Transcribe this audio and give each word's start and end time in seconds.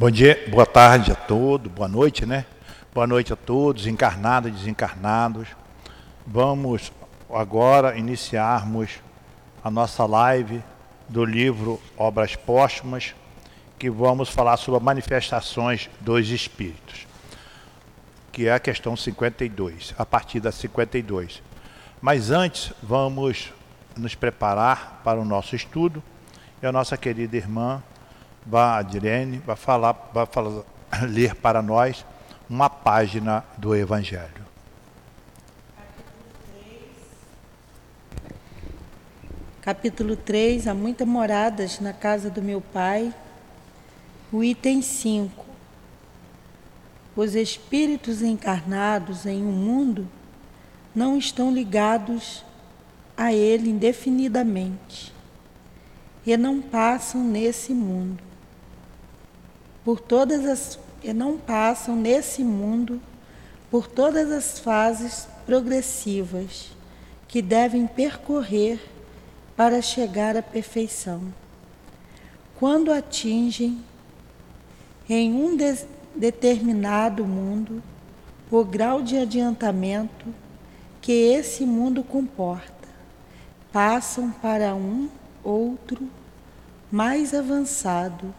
Bom 0.00 0.12
dia, 0.12 0.44
boa 0.48 0.64
tarde 0.64 1.10
a 1.10 1.16
todos, 1.16 1.72
boa 1.72 1.88
noite, 1.88 2.24
né? 2.24 2.46
Boa 2.94 3.04
noite 3.04 3.32
a 3.32 3.36
todos, 3.36 3.84
encarnados 3.84 4.48
e 4.48 4.54
desencarnados. 4.54 5.48
Vamos 6.24 6.92
agora 7.28 7.98
iniciarmos 7.98 9.00
a 9.64 9.68
nossa 9.68 10.06
live 10.06 10.62
do 11.08 11.24
livro 11.24 11.82
Obras 11.96 12.36
Póstumas, 12.36 13.12
que 13.76 13.90
vamos 13.90 14.28
falar 14.28 14.56
sobre 14.56 14.78
manifestações 14.78 15.90
dos 15.98 16.30
espíritos, 16.30 17.04
que 18.30 18.46
é 18.46 18.52
a 18.52 18.60
questão 18.60 18.96
52, 18.96 19.96
a 19.98 20.06
partir 20.06 20.38
da 20.38 20.52
52. 20.52 21.42
Mas 22.00 22.30
antes, 22.30 22.72
vamos 22.80 23.52
nos 23.96 24.14
preparar 24.14 25.00
para 25.02 25.18
o 25.18 25.24
nosso 25.24 25.56
estudo 25.56 26.00
e 26.62 26.66
a 26.68 26.70
nossa 26.70 26.96
querida 26.96 27.36
irmã 27.36 27.82
Vadirene 28.48 29.42
vai 29.44 29.56
falar, 29.56 29.92
vai 30.12 30.24
falar, 30.24 30.64
ler 31.06 31.34
para 31.34 31.60
nós 31.60 32.04
uma 32.48 32.70
página 32.70 33.44
do 33.58 33.76
Evangelho. 33.76 34.48
Capítulo 39.60 40.16
3, 40.16 40.66
há 40.66 40.72
muitas 40.72 41.06
moradas 41.06 41.78
na 41.78 41.92
casa 41.92 42.30
do 42.30 42.40
meu 42.40 42.62
pai. 42.62 43.12
O 44.32 44.42
item 44.42 44.80
5. 44.80 45.44
Os 47.14 47.34
espíritos 47.34 48.22
encarnados 48.22 49.26
em 49.26 49.44
um 49.44 49.52
mundo 49.52 50.08
não 50.94 51.18
estão 51.18 51.52
ligados 51.52 52.42
a 53.14 53.30
ele 53.30 53.68
indefinidamente 53.68 55.12
e 56.24 56.34
não 56.34 56.62
passam 56.62 57.22
nesse 57.22 57.74
mundo. 57.74 58.27
Por 59.88 60.00
todas 60.00 60.44
as 60.44 60.78
e 61.02 61.14
não 61.14 61.38
passam 61.38 61.96
nesse 61.96 62.44
mundo 62.44 63.00
por 63.70 63.86
todas 63.86 64.30
as 64.30 64.58
fases 64.58 65.26
progressivas 65.46 66.72
que 67.26 67.40
devem 67.40 67.86
percorrer 67.86 68.78
para 69.56 69.80
chegar 69.80 70.36
à 70.36 70.42
perfeição. 70.42 71.32
Quando 72.58 72.92
atingem 72.92 73.82
em 75.08 75.32
um 75.32 75.56
de 75.56 75.86
determinado 76.14 77.24
mundo 77.24 77.82
o 78.50 78.62
grau 78.62 79.00
de 79.00 79.16
adiantamento 79.16 80.26
que 81.00 81.12
esse 81.12 81.64
mundo 81.64 82.04
comporta, 82.04 82.88
passam 83.72 84.30
para 84.32 84.74
um 84.74 85.08
outro 85.42 86.06
mais 86.92 87.32
avançado 87.32 88.34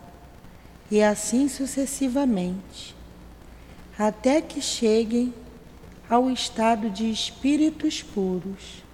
e 0.89 1.01
assim 1.01 1.47
sucessivamente, 1.47 2.95
até 3.97 4.41
que 4.41 4.61
cheguem 4.61 5.33
ao 6.09 6.29
estado 6.29 6.89
de 6.89 7.11
espíritos 7.11 8.01
puros 8.01 8.89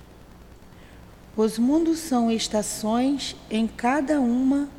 os 1.37 1.59
mundos 1.59 1.99
são 1.99 2.31
estações 2.31 3.35
em 3.52 3.67
cada 3.67 4.21
uma 4.21 4.69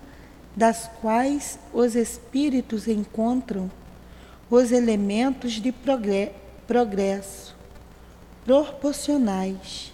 das 0.56 0.89
quais 1.03 1.58
os 1.70 1.95
espíritos 1.95 2.89
encontram 2.89 3.70
os 4.48 4.73
elementos 4.73 5.53
de 5.55 5.70
progresso 6.67 7.55
proporcionais 8.42 9.92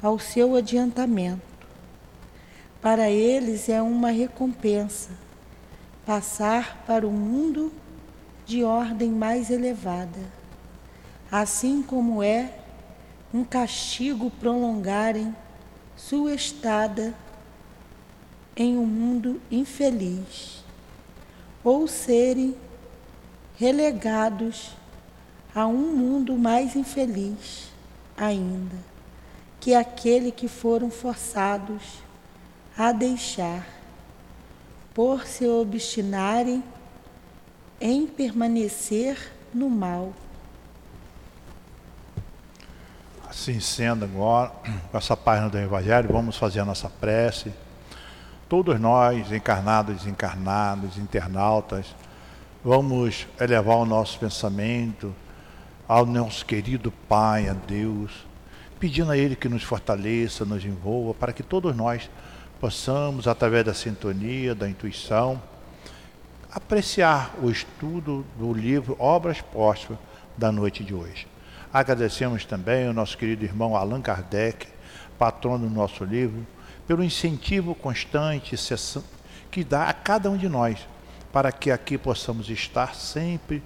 ao 0.00 0.20
seu 0.20 0.54
adiantamento. 0.54 1.42
Para 2.80 3.10
eles 3.10 3.68
é 3.68 3.82
uma 3.82 4.10
recompensa 4.10 5.10
passar 6.08 6.84
para 6.86 7.06
um 7.06 7.12
mundo 7.12 7.70
de 8.46 8.64
ordem 8.64 9.10
mais 9.10 9.50
elevada, 9.50 10.20
assim 11.30 11.82
como 11.82 12.22
é 12.22 12.50
um 13.32 13.44
castigo 13.44 14.30
prolongarem 14.30 15.36
sua 15.98 16.32
estada 16.32 17.14
em 18.56 18.78
um 18.78 18.86
mundo 18.86 19.38
infeliz, 19.50 20.64
ou 21.62 21.86
serem 21.86 22.56
relegados 23.58 24.70
a 25.54 25.66
um 25.66 25.94
mundo 25.94 26.38
mais 26.38 26.74
infeliz 26.74 27.68
ainda, 28.16 28.76
que 29.60 29.74
aquele 29.74 30.32
que 30.32 30.48
foram 30.48 30.90
forçados 30.90 31.82
a 32.78 32.92
deixar, 32.92 33.77
por 34.98 35.28
se 35.28 35.46
obstinarem 35.46 36.60
em 37.80 38.04
permanecer 38.04 39.32
no 39.54 39.70
mal. 39.70 40.12
Assim 43.30 43.60
sendo 43.60 44.06
agora, 44.06 44.50
com 44.90 44.98
essa 44.98 45.16
página 45.16 45.48
do 45.48 45.56
Evangelho, 45.56 46.12
vamos 46.12 46.36
fazer 46.36 46.58
a 46.58 46.64
nossa 46.64 46.88
prece. 46.88 47.52
Todos 48.48 48.80
nós, 48.80 49.30
encarnados, 49.30 49.98
desencarnados, 49.98 50.98
internautas, 50.98 51.94
vamos 52.64 53.24
elevar 53.38 53.76
o 53.76 53.86
nosso 53.86 54.18
pensamento 54.18 55.14
ao 55.86 56.04
nosso 56.04 56.44
querido 56.44 56.90
Pai, 57.08 57.48
a 57.48 57.52
Deus, 57.52 58.26
pedindo 58.80 59.12
a 59.12 59.16
Ele 59.16 59.36
que 59.36 59.48
nos 59.48 59.62
fortaleça, 59.62 60.44
nos 60.44 60.64
envolva, 60.64 61.14
para 61.14 61.32
que 61.32 61.44
todos 61.44 61.72
nós 61.76 62.10
possamos, 62.60 63.28
através 63.28 63.64
da 63.64 63.74
sintonia, 63.74 64.54
da 64.54 64.68
intuição, 64.68 65.40
apreciar 66.50 67.34
o 67.42 67.50
estudo 67.50 68.24
do 68.36 68.52
livro 68.52 68.96
Obras 68.98 69.40
Póstumas 69.40 70.00
da 70.36 70.50
noite 70.50 70.82
de 70.82 70.94
hoje. 70.94 71.26
Agradecemos 71.72 72.44
também 72.44 72.86
ao 72.86 72.92
nosso 72.92 73.16
querido 73.16 73.44
irmão 73.44 73.76
Allan 73.76 74.00
Kardec, 74.00 74.66
patrono 75.18 75.68
do 75.68 75.74
nosso 75.74 76.04
livro, 76.04 76.46
pelo 76.86 77.04
incentivo 77.04 77.74
constante 77.74 78.56
que 79.50 79.62
dá 79.62 79.88
a 79.88 79.92
cada 79.92 80.30
um 80.30 80.36
de 80.36 80.48
nós, 80.48 80.78
para 81.32 81.52
que 81.52 81.70
aqui 81.70 81.98
possamos 81.98 82.48
estar 82.48 82.94
sempre 82.94 83.62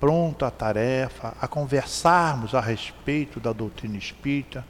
pronto 0.00 0.44
à 0.44 0.50
tarefa, 0.50 1.34
a 1.40 1.46
conversarmos 1.46 2.54
a 2.54 2.60
respeito 2.60 3.40
da 3.40 3.52
doutrina 3.52 3.96
espírita, 3.96 4.64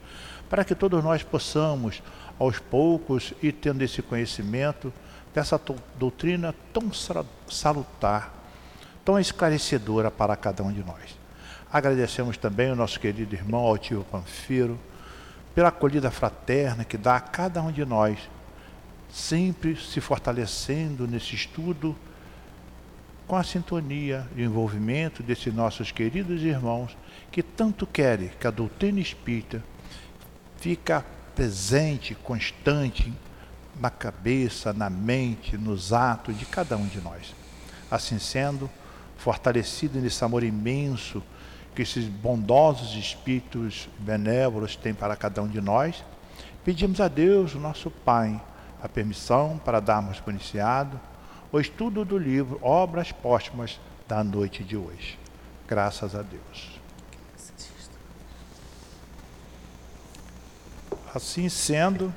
para 0.49 0.63
que 0.63 0.75
todos 0.75 1.03
nós 1.03 1.23
possamos, 1.23 2.01
aos 2.39 2.59
poucos, 2.59 3.33
ir 3.41 3.53
tendo 3.53 3.81
esse 3.81 4.01
conhecimento 4.01 4.91
dessa 5.33 5.59
doutrina 5.97 6.53
tão 6.73 6.91
salutar, 7.49 8.33
tão 9.03 9.19
esclarecedora 9.19 10.09
para 10.09 10.35
cada 10.35 10.63
um 10.63 10.71
de 10.71 10.83
nós. 10.83 11.17
Agradecemos 11.71 12.37
também 12.37 12.71
o 12.71 12.75
nosso 12.75 12.99
querido 12.99 13.35
irmão 13.35 13.65
Altivo 13.65 14.03
Panfiro 14.05 14.79
pela 15.53 15.69
acolhida 15.69 16.11
fraterna 16.11 16.85
que 16.85 16.97
dá 16.97 17.15
a 17.15 17.21
cada 17.21 17.61
um 17.61 17.71
de 17.71 17.85
nós, 17.85 18.17
sempre 19.09 19.75
se 19.75 20.01
fortalecendo 20.01 21.07
nesse 21.07 21.35
estudo 21.35 21.95
com 23.27 23.35
a 23.35 23.43
sintonia 23.43 24.27
e 24.35 24.43
envolvimento 24.43 25.23
desses 25.23 25.53
nossos 25.53 25.91
queridos 25.91 26.41
irmãos 26.41 26.95
que 27.31 27.41
tanto 27.41 27.87
querem 27.87 28.29
que 28.39 28.45
a 28.47 28.51
doutrina 28.51 28.99
espírita 28.99 29.63
fica 30.57 31.03
presente, 31.35 32.15
constante 32.15 33.13
na 33.79 33.89
cabeça, 33.89 34.71
na 34.71 34.89
mente, 34.89 35.57
nos 35.57 35.91
atos 35.91 36.37
de 36.37 36.45
cada 36.45 36.77
um 36.77 36.87
de 36.87 37.01
nós. 37.01 37.35
Assim 37.91 38.17
sendo, 38.17 38.69
fortalecido 39.17 39.99
nesse 39.99 40.23
amor 40.23 40.43
imenso 40.43 41.21
que 41.75 41.81
esses 41.81 42.05
bondosos 42.05 42.95
espíritos 42.95 43.89
benévolos 43.99 44.75
têm 44.75 44.93
para 44.93 45.15
cada 45.15 45.41
um 45.41 45.47
de 45.47 45.59
nós, 45.59 46.03
pedimos 46.63 47.01
a 47.01 47.09
Deus, 47.09 47.53
nosso 47.55 47.91
Pai, 47.91 48.41
a 48.81 48.87
permissão 48.87 49.59
para 49.63 49.81
darmos 49.81 50.19
por 50.19 50.31
iniciado 50.31 50.99
o 51.51 51.59
estudo 51.59 52.03
do 52.03 52.17
livro 52.17 52.59
Obras 52.61 53.11
Póstumas 53.11 53.79
da 54.07 54.23
noite 54.23 54.63
de 54.63 54.75
hoje. 54.77 55.17
Graças 55.67 56.15
a 56.15 56.21
Deus. 56.21 56.74
Assim 61.15 61.47
sendo, 61.47 62.13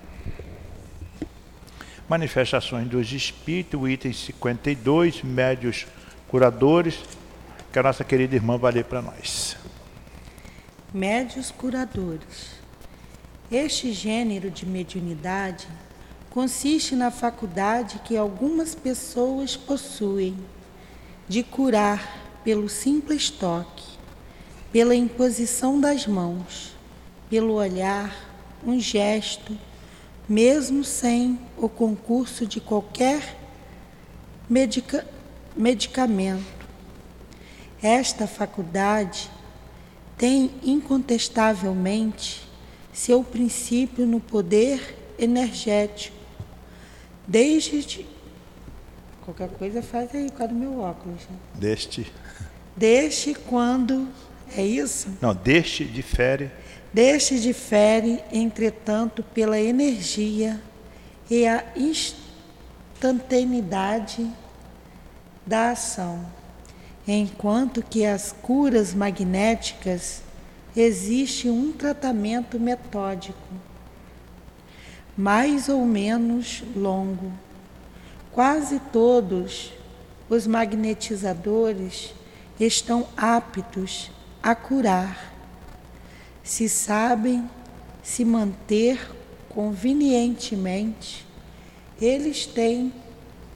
manifestações 2.09 2.89
dos 2.89 3.13
espíritos, 3.13 3.89
item 3.89 4.13
52, 4.13 5.23
médios 5.23 5.87
curadores, 6.27 6.99
que 7.73 7.79
a 7.79 7.83
nossa 7.85 8.03
querida 8.03 8.35
irmã 8.35 8.59
vai 8.59 8.73
ler 8.73 8.87
para 8.87 9.01
nós. 9.01 9.57
Médios 10.93 11.53
curadores. 11.53 12.59
Este 13.53 13.93
gênero 13.93 14.51
de 14.51 14.67
mediunidade 14.67 15.69
consiste 16.29 16.97
na 16.97 17.13
faculdade 17.13 18.01
que 18.01 18.17
algumas 18.17 18.75
pessoas 18.75 19.57
possuem 19.57 20.37
de 21.29 21.45
curar 21.45 22.19
pelo 22.43 22.69
simples 22.69 23.31
toque, 23.31 23.97
pela 24.73 24.97
imposição 24.97 25.81
das 25.81 26.05
mãos, 26.05 26.75
pelo 27.31 27.53
olhar, 27.53 28.28
um 28.65 28.79
gesto, 28.79 29.57
mesmo 30.29 30.85
sem 30.85 31.39
o 31.57 31.69
concurso 31.69 32.47
de 32.47 32.61
qualquer 32.61 33.37
medica 34.49 35.07
medicamento. 35.57 36.59
Esta 37.83 38.27
faculdade 38.27 39.31
tem 40.17 40.51
incontestavelmente 40.63 42.49
seu 42.93 43.23
princípio 43.23 44.07
no 44.07 44.21
poder 44.21 44.97
energético. 45.19 46.17
Desde 47.27 48.07
qualquer 49.25 49.49
coisa 49.51 49.83
faz 49.83 50.15
aí 50.15 50.31
com 50.31 50.45
o 50.45 50.55
meu 50.55 50.81
óculos. 50.81 51.21
Né? 51.31 51.37
Deste. 51.55 52.13
Desde 52.77 53.35
quando 53.35 54.09
é 54.57 54.63
isso? 54.63 55.09
Não, 55.21 55.35
deste 55.35 55.85
difere. 55.85 56.51
Deste 56.99 57.39
difere, 57.39 58.19
entretanto, 58.33 59.23
pela 59.23 59.61
energia 59.61 60.61
e 61.31 61.47
a 61.47 61.65
instantaneidade 61.77 64.29
da 65.47 65.71
ação, 65.71 66.27
enquanto 67.07 67.85
que 67.85 68.05
as 68.05 68.33
curas 68.33 68.95
magnéticas 68.95 70.23
existe 70.77 71.49
um 71.49 71.71
tratamento 71.71 72.59
metódico, 72.59 73.39
mais 75.17 75.69
ou 75.69 75.87
menos 75.87 76.65
longo. 76.75 77.31
Quase 78.33 78.81
todos 78.93 79.73
os 80.29 80.49
magnetizadores 80.49 82.13
estão 82.59 83.07
aptos 83.17 84.11
a 84.43 84.57
curar, 84.57 85.38
se 86.49 86.67
sabem 86.67 87.47
se 88.03 88.25
manter 88.25 89.15
convenientemente, 89.51 91.27
eles 92.01 92.47
têm 92.47 92.91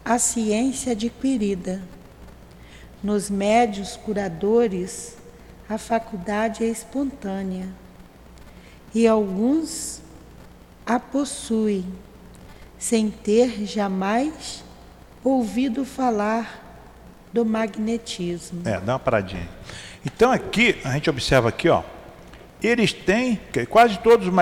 a 0.05 0.19
ciência 0.19 0.93
adquirida. 0.93 1.81
Nos 3.03 3.31
médios 3.31 3.97
curadores, 3.97 5.17
a 5.67 5.79
faculdade 5.79 6.65
é 6.65 6.67
espontânea 6.67 7.67
e 8.95 9.09
alguns 9.09 10.03
a 10.85 11.01
possuem, 11.01 11.87
sem 12.79 13.11
ter 13.11 13.65
jamais 13.65 14.63
ouvido 15.25 15.87
falar 15.87 16.63
do 17.33 17.43
magnetismo. 17.43 18.69
É, 18.69 18.79
dá 18.79 18.93
uma 18.93 18.99
paradinha. 18.99 19.49
Então 20.05 20.31
aqui, 20.31 20.79
a 20.85 20.93
gente 20.93 21.09
observa 21.09 21.49
aqui, 21.49 21.71
ó, 21.71 21.83
eles 22.63 22.93
têm, 22.93 23.39
quase 23.69 23.99
todos 23.99 24.29
os 24.29 24.33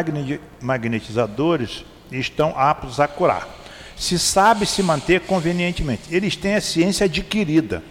magnetizadores 0.60 1.84
estão 2.12 2.54
aptos 2.56 3.00
a 3.00 3.08
curar. 3.08 3.48
Se 3.96 4.18
sabe 4.18 4.66
se 4.66 4.82
manter 4.82 5.20
convenientemente. 5.20 6.02
Eles 6.10 6.36
têm 6.36 6.54
a 6.54 6.60
ciência 6.60 7.04
adquirida. 7.04 7.82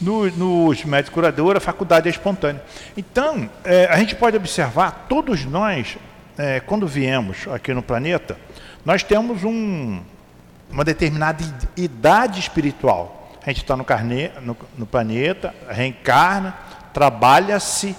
No, 0.00 0.28
nos 0.30 0.84
médicos 0.84 1.14
curadores, 1.14 1.62
a 1.62 1.64
faculdade 1.64 2.08
é 2.08 2.10
espontânea. 2.10 2.62
Então, 2.96 3.48
é, 3.64 3.86
a 3.86 3.96
gente 3.98 4.16
pode 4.16 4.36
observar, 4.36 5.06
todos 5.08 5.44
nós, 5.44 5.96
é, 6.36 6.58
quando 6.60 6.88
viemos 6.88 7.46
aqui 7.48 7.72
no 7.72 7.82
planeta, 7.82 8.36
nós 8.84 9.04
temos 9.04 9.44
um, 9.44 10.00
uma 10.70 10.84
determinada 10.84 11.44
idade 11.76 12.40
espiritual. 12.40 13.30
A 13.44 13.50
gente 13.50 13.62
está 13.62 13.76
no, 13.76 13.84
no, 14.40 14.56
no 14.78 14.86
planeta, 14.86 15.54
reencarna, 15.68 16.56
trabalha-se, 16.92 17.94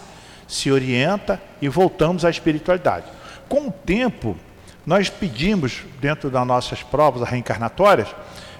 se 0.53 0.71
orienta 0.71 1.41
e 1.59 1.67
voltamos 1.67 2.23
à 2.23 2.29
espiritualidade. 2.29 3.07
Com 3.49 3.67
o 3.67 3.71
tempo, 3.71 4.37
nós 4.85 5.09
pedimos, 5.09 5.81
dentro 5.99 6.29
das 6.29 6.45
nossas 6.45 6.83
provas 6.83 7.27
reencarnatórias, 7.27 8.13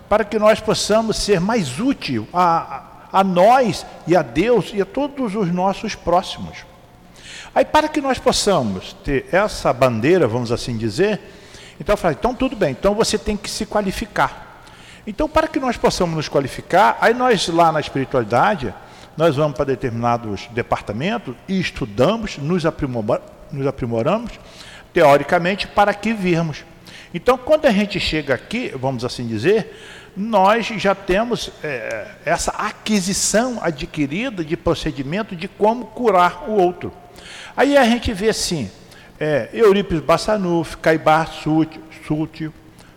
para 0.10 0.26
que 0.26 0.40
nós 0.40 0.60
possamos 0.60 1.18
ser 1.18 1.40
mais 1.40 1.80
útil 1.80 2.28
a, 2.34 2.84
a 3.12 3.24
nós 3.24 3.86
e 4.08 4.16
a 4.16 4.24
Deus 4.24 4.72
e 4.74 4.82
a 4.82 4.86
todos 4.86 5.36
os 5.36 5.54
nossos 5.54 5.94
próximos. 5.94 6.66
Aí, 7.54 7.64
para 7.64 7.88
que 7.88 8.02
nós 8.02 8.18
possamos 8.18 8.94
ter 9.04 9.28
essa 9.32 9.72
bandeira, 9.72 10.28
vamos 10.28 10.52
assim 10.52 10.76
dizer, 10.76 11.22
então 11.80 11.96
eu 12.04 12.12
então 12.12 12.34
tudo 12.34 12.56
bem, 12.56 12.72
então 12.72 12.96
você 12.96 13.20
tem 13.20 13.38
que 13.38 13.50
se 13.50 13.68
qualificar. 13.68 14.64
Então, 15.06 15.30
para 15.30 15.48
que 15.48 15.60
nós 15.60 15.78
possamos 15.78 16.16
nos 16.16 16.28
qualificar, 16.28 16.98
aí 17.00 17.14
nós 17.14 17.48
lá 17.50 17.72
na 17.72 17.80
espiritualidade, 17.80 18.74
nós 19.16 19.36
vamos 19.36 19.56
para 19.56 19.66
determinados 19.66 20.48
departamentos 20.52 21.36
e 21.48 21.60
estudamos, 21.60 22.38
nos, 22.38 22.64
nos 23.52 23.68
aprimoramos, 23.68 24.32
teoricamente, 24.92 25.68
para 25.68 25.94
que 25.94 26.14
virmos. 26.14 26.64
Então, 27.14 27.38
quando 27.38 27.66
a 27.66 27.72
gente 27.72 28.00
chega 28.00 28.34
aqui, 28.34 28.74
vamos 28.76 29.06
assim 29.06 29.28
dizer, 29.28 29.76
nós 30.18 30.66
já 30.66 30.96
temos 30.96 31.52
é, 31.64 32.08
essa 32.26 32.52
aquisição 32.52 33.60
adquirida 33.62 34.44
de 34.44 34.58
procedimento 34.58 35.36
de 35.36 35.48
como 35.48 35.86
curar 35.88 36.50
o 36.50 36.54
outro. 36.54 36.92
Aí 37.56 37.78
a 37.78 37.84
gente 37.86 38.12
vê 38.14 38.30
assim, 38.30 38.70
é, 39.20 39.50
Eurípides 39.54 40.04
Bassanuf, 40.04 40.78
Caibar 40.78 41.32
Sulter, 41.32 42.52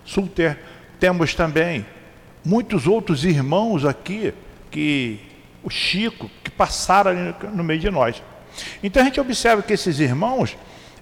Sulter, 0.05 0.59
temos 0.99 1.35
também 1.35 1.85
muitos 2.45 2.87
outros 2.87 3.25
irmãos 3.25 3.85
aqui, 3.85 4.33
que 4.71 5.21
o 5.67 5.71
Chico, 5.71 6.31
que 6.45 6.51
passaram 6.51 7.11
ali 7.11 7.35
no 7.53 7.65
meio 7.65 7.81
de 7.81 7.91
nós. 7.91 8.23
Então 8.81 9.03
a 9.03 9.05
gente 9.05 9.21
observa 9.21 9.63
que 9.63 9.73
esses 9.73 9.99
irmãos, 9.99 10.57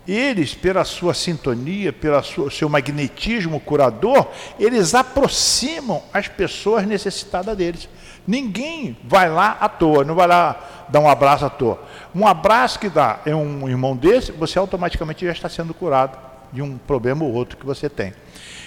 eles, 0.09 0.55
pela 0.55 0.85
sua 0.85 1.13
sintonia, 1.13 1.93
pelo 1.93 2.51
seu 2.51 2.67
magnetismo 2.71 3.61
curador, 3.61 4.27
eles 4.59 4.95
aproximam 4.95 6.03
as 6.15 6.29
pessoas 6.29 6.87
necessitadas 6.87 7.55
deles. 7.55 7.91
Ninguém 8.27 8.97
vai 9.05 9.29
lá 9.29 9.59
à 9.61 9.69
toa, 9.69 10.03
não 10.03 10.15
vai 10.15 10.27
lá 10.27 10.87
dar 10.89 11.01
um 11.01 11.09
abraço 11.09 11.45
à 11.45 11.51
toa. 11.51 11.83
Um 12.15 12.27
abraço 12.27 12.79
que 12.79 12.89
dá 12.89 13.21
é 13.27 13.37
um 13.37 13.69
irmão 13.69 13.95
desse, 13.95 14.33
você 14.33 14.59
automaticamente 14.59 15.27
já 15.27 15.33
está 15.33 15.49
sendo 15.51 15.75
curado 15.75 16.19
de 16.51 16.63
um 16.63 16.79
problema 16.79 17.23
ou 17.23 17.35
outro 17.35 17.59
que 17.59 17.67
você 17.67 17.91
tem. 17.91 18.15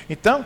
Então, 0.08 0.46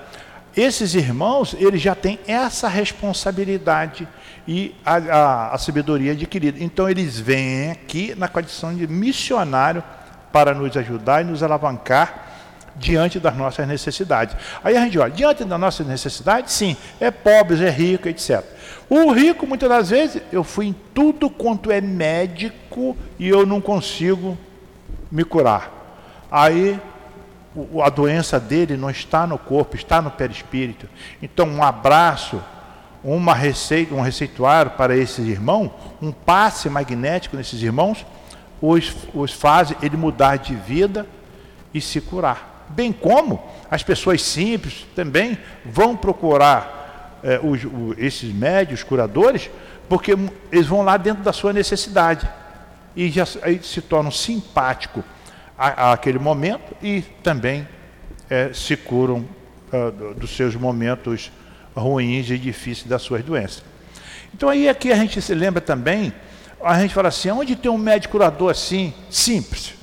esses 0.56 0.96
irmãos, 0.96 1.56
eles 1.58 1.82
já 1.82 1.96
têm 1.96 2.20
essa 2.28 2.68
responsabilidade 2.68 4.08
e 4.48 4.76
a, 4.86 4.96
a, 4.96 5.56
a, 5.56 5.58
sabedoria 5.58 6.12
adquirida. 6.12 6.62
Então, 6.62 6.90
eles 6.90 7.20
vêm 7.20 7.72
aqui 7.72 8.14
na 8.18 8.28
condição 8.28 8.76
de 8.76 8.88
missionário 8.88 9.84
para 10.32 10.54
nos 10.54 10.76
ajudar 10.76 11.22
e 11.22 11.26
nos 11.26 11.44
alavancar 11.44 12.30
diante 12.76 13.20
das 13.20 13.36
nossas 13.36 13.68
necessidades. 13.68 14.36
Aí 14.64 14.76
a 14.76 14.82
gente 14.82 14.98
olha, 14.98 15.12
diante 15.12 15.44
das 15.44 15.60
nossas 15.60 15.86
necessidades, 15.86 16.54
sim, 16.54 16.76
é 17.00 17.12
pobre, 17.12 17.64
é 17.64 17.70
rico, 17.70 18.08
etc. 18.08 18.44
O 18.90 19.12
rico, 19.12 19.46
muitas 19.46 19.70
das 19.70 19.90
vezes, 19.90 20.22
eu 20.32 20.44
fui 20.44 20.68
em 20.68 20.76
tudo 20.94 21.30
quanto 21.30 21.72
é 21.72 21.80
médico 21.80 22.98
e 23.20 23.28
eu 23.28 23.46
não 23.46 23.62
consigo 23.62 24.38
me 25.12 25.24
curar. 25.24 25.72
Aí 26.30 26.80
a 27.84 27.90
doença 27.90 28.40
dele 28.40 28.78
não 28.78 28.90
está 28.90 29.28
no 29.28 29.38
corpo, 29.38 29.76
está 29.76 30.02
no 30.02 30.10
perispírito. 30.10 30.88
Então, 31.22 31.48
um 31.48 31.64
abraço, 31.64 32.42
uma 33.04 33.34
receita, 33.34 33.94
um 33.94 34.02
receituário 34.02 34.72
para 34.72 34.96
esses 34.96 35.28
irmãos, 35.28 35.72
um 36.02 36.12
passe 36.12 36.70
magnético 36.70 37.36
nesses 37.36 37.62
irmãos, 37.62 38.06
os, 38.62 38.96
os 39.14 39.34
faz 39.34 39.74
ele 39.82 39.98
mudar 39.98 40.38
de 40.38 40.56
vida 40.56 41.06
e 41.74 41.82
se 41.82 42.00
curar. 42.00 42.68
Bem 42.70 42.94
como 42.94 43.44
as 43.70 43.84
pessoas 43.84 44.22
simples 44.22 44.86
também 44.96 45.38
vão 45.66 45.96
procurar 45.96 47.20
é, 47.24 47.40
os, 47.44 47.66
os, 47.66 47.98
esses 47.98 48.34
médios 48.34 48.82
curadores, 48.82 49.50
porque 49.90 50.16
eles 50.52 50.68
vão 50.68 50.84
lá 50.84 50.96
dentro 50.96 51.22
da 51.22 51.34
sua 51.34 51.52
necessidade 51.52 52.30
e 52.96 53.10
já 53.10 53.26
aí 53.42 53.60
se 53.62 53.82
tornam 53.82 54.12
simpáticos 54.12 55.04
àquele 55.62 56.18
momento 56.18 56.76
e 56.82 57.02
também 57.22 57.68
é, 58.30 58.52
se 58.54 58.76
curam 58.76 59.28
uh, 59.72 60.14
dos 60.16 60.36
seus 60.36 60.56
momentos 60.56 61.32
ruins 61.76 62.30
e 62.30 62.38
difíceis 62.38 62.88
das 62.88 63.02
suas 63.02 63.24
doenças. 63.24 63.64
Então 64.34 64.50
aí 64.50 64.68
aqui 64.68 64.92
a 64.92 64.96
gente 64.96 65.22
se 65.22 65.36
lembra 65.36 65.62
também, 65.62 66.14
a 66.64 66.80
gente 66.80 66.94
fala 66.94 67.10
assim, 67.10 67.30
onde 67.30 67.56
tem 67.56 67.70
um 67.70 67.78
médico 67.78 68.14
curador 68.14 68.50
assim, 68.50 68.94
simples? 69.10 69.76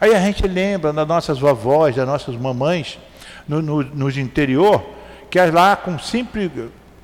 Aí 0.00 0.14
a 0.14 0.20
gente 0.20 0.46
lembra 0.46 0.92
das 0.92 1.06
nossas 1.06 1.38
vovós, 1.38 1.94
das 1.94 2.06
nossas 2.06 2.34
mamães, 2.36 2.98
no, 3.46 3.60
no, 3.60 3.82
nos 3.82 4.16
interior, 4.16 4.82
que 5.30 5.38
lá 5.38 5.76
com 5.76 5.98
simples 5.98 6.50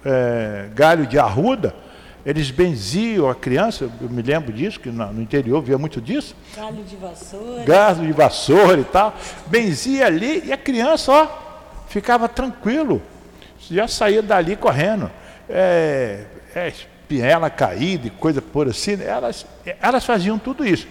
é, 0.05 0.69
galho 0.75 1.07
de 1.07 1.19
arruda, 1.19 1.75
eles 2.27 2.51
benziam 2.51 3.31
a 3.31 3.37
criança, 3.37 3.89
eu 4.01 4.11
me 4.11 4.21
lembro 4.21 4.53
disso, 4.53 4.81
que 4.81 4.91
no 4.91 5.23
interior 5.23 5.63
via 5.63 5.79
muito 5.79 6.01
disso. 6.01 6.35
Galho 6.57 6.83
de 6.83 6.97
vassoura. 6.97 7.63
Galho 7.63 8.05
de 8.05 8.13
vassoura 8.13 8.81
e 8.81 8.85
tal. 8.85 9.15
Benzia 9.47 10.07
ali 10.07 10.43
e 10.45 10.53
a 10.53 10.57
criança, 10.57 11.13
ó, 11.13 11.29
ficava 11.89 12.29
tranquilo. 12.29 13.01
Já 13.71 13.87
saía 13.87 14.23
dali 14.23 14.57
correndo. 14.57 15.09
É, 15.49 16.25
é, 16.53 16.67
espinhela 16.67 17.49
caída 17.49 18.09
e 18.09 18.11
coisa 18.11 18.43
por 18.43 18.67
assim. 18.67 19.01
Elas, 19.01 19.47
elas 19.81 20.05
faziam 20.05 20.37
tudo 20.37 20.67
isso. 20.67 20.89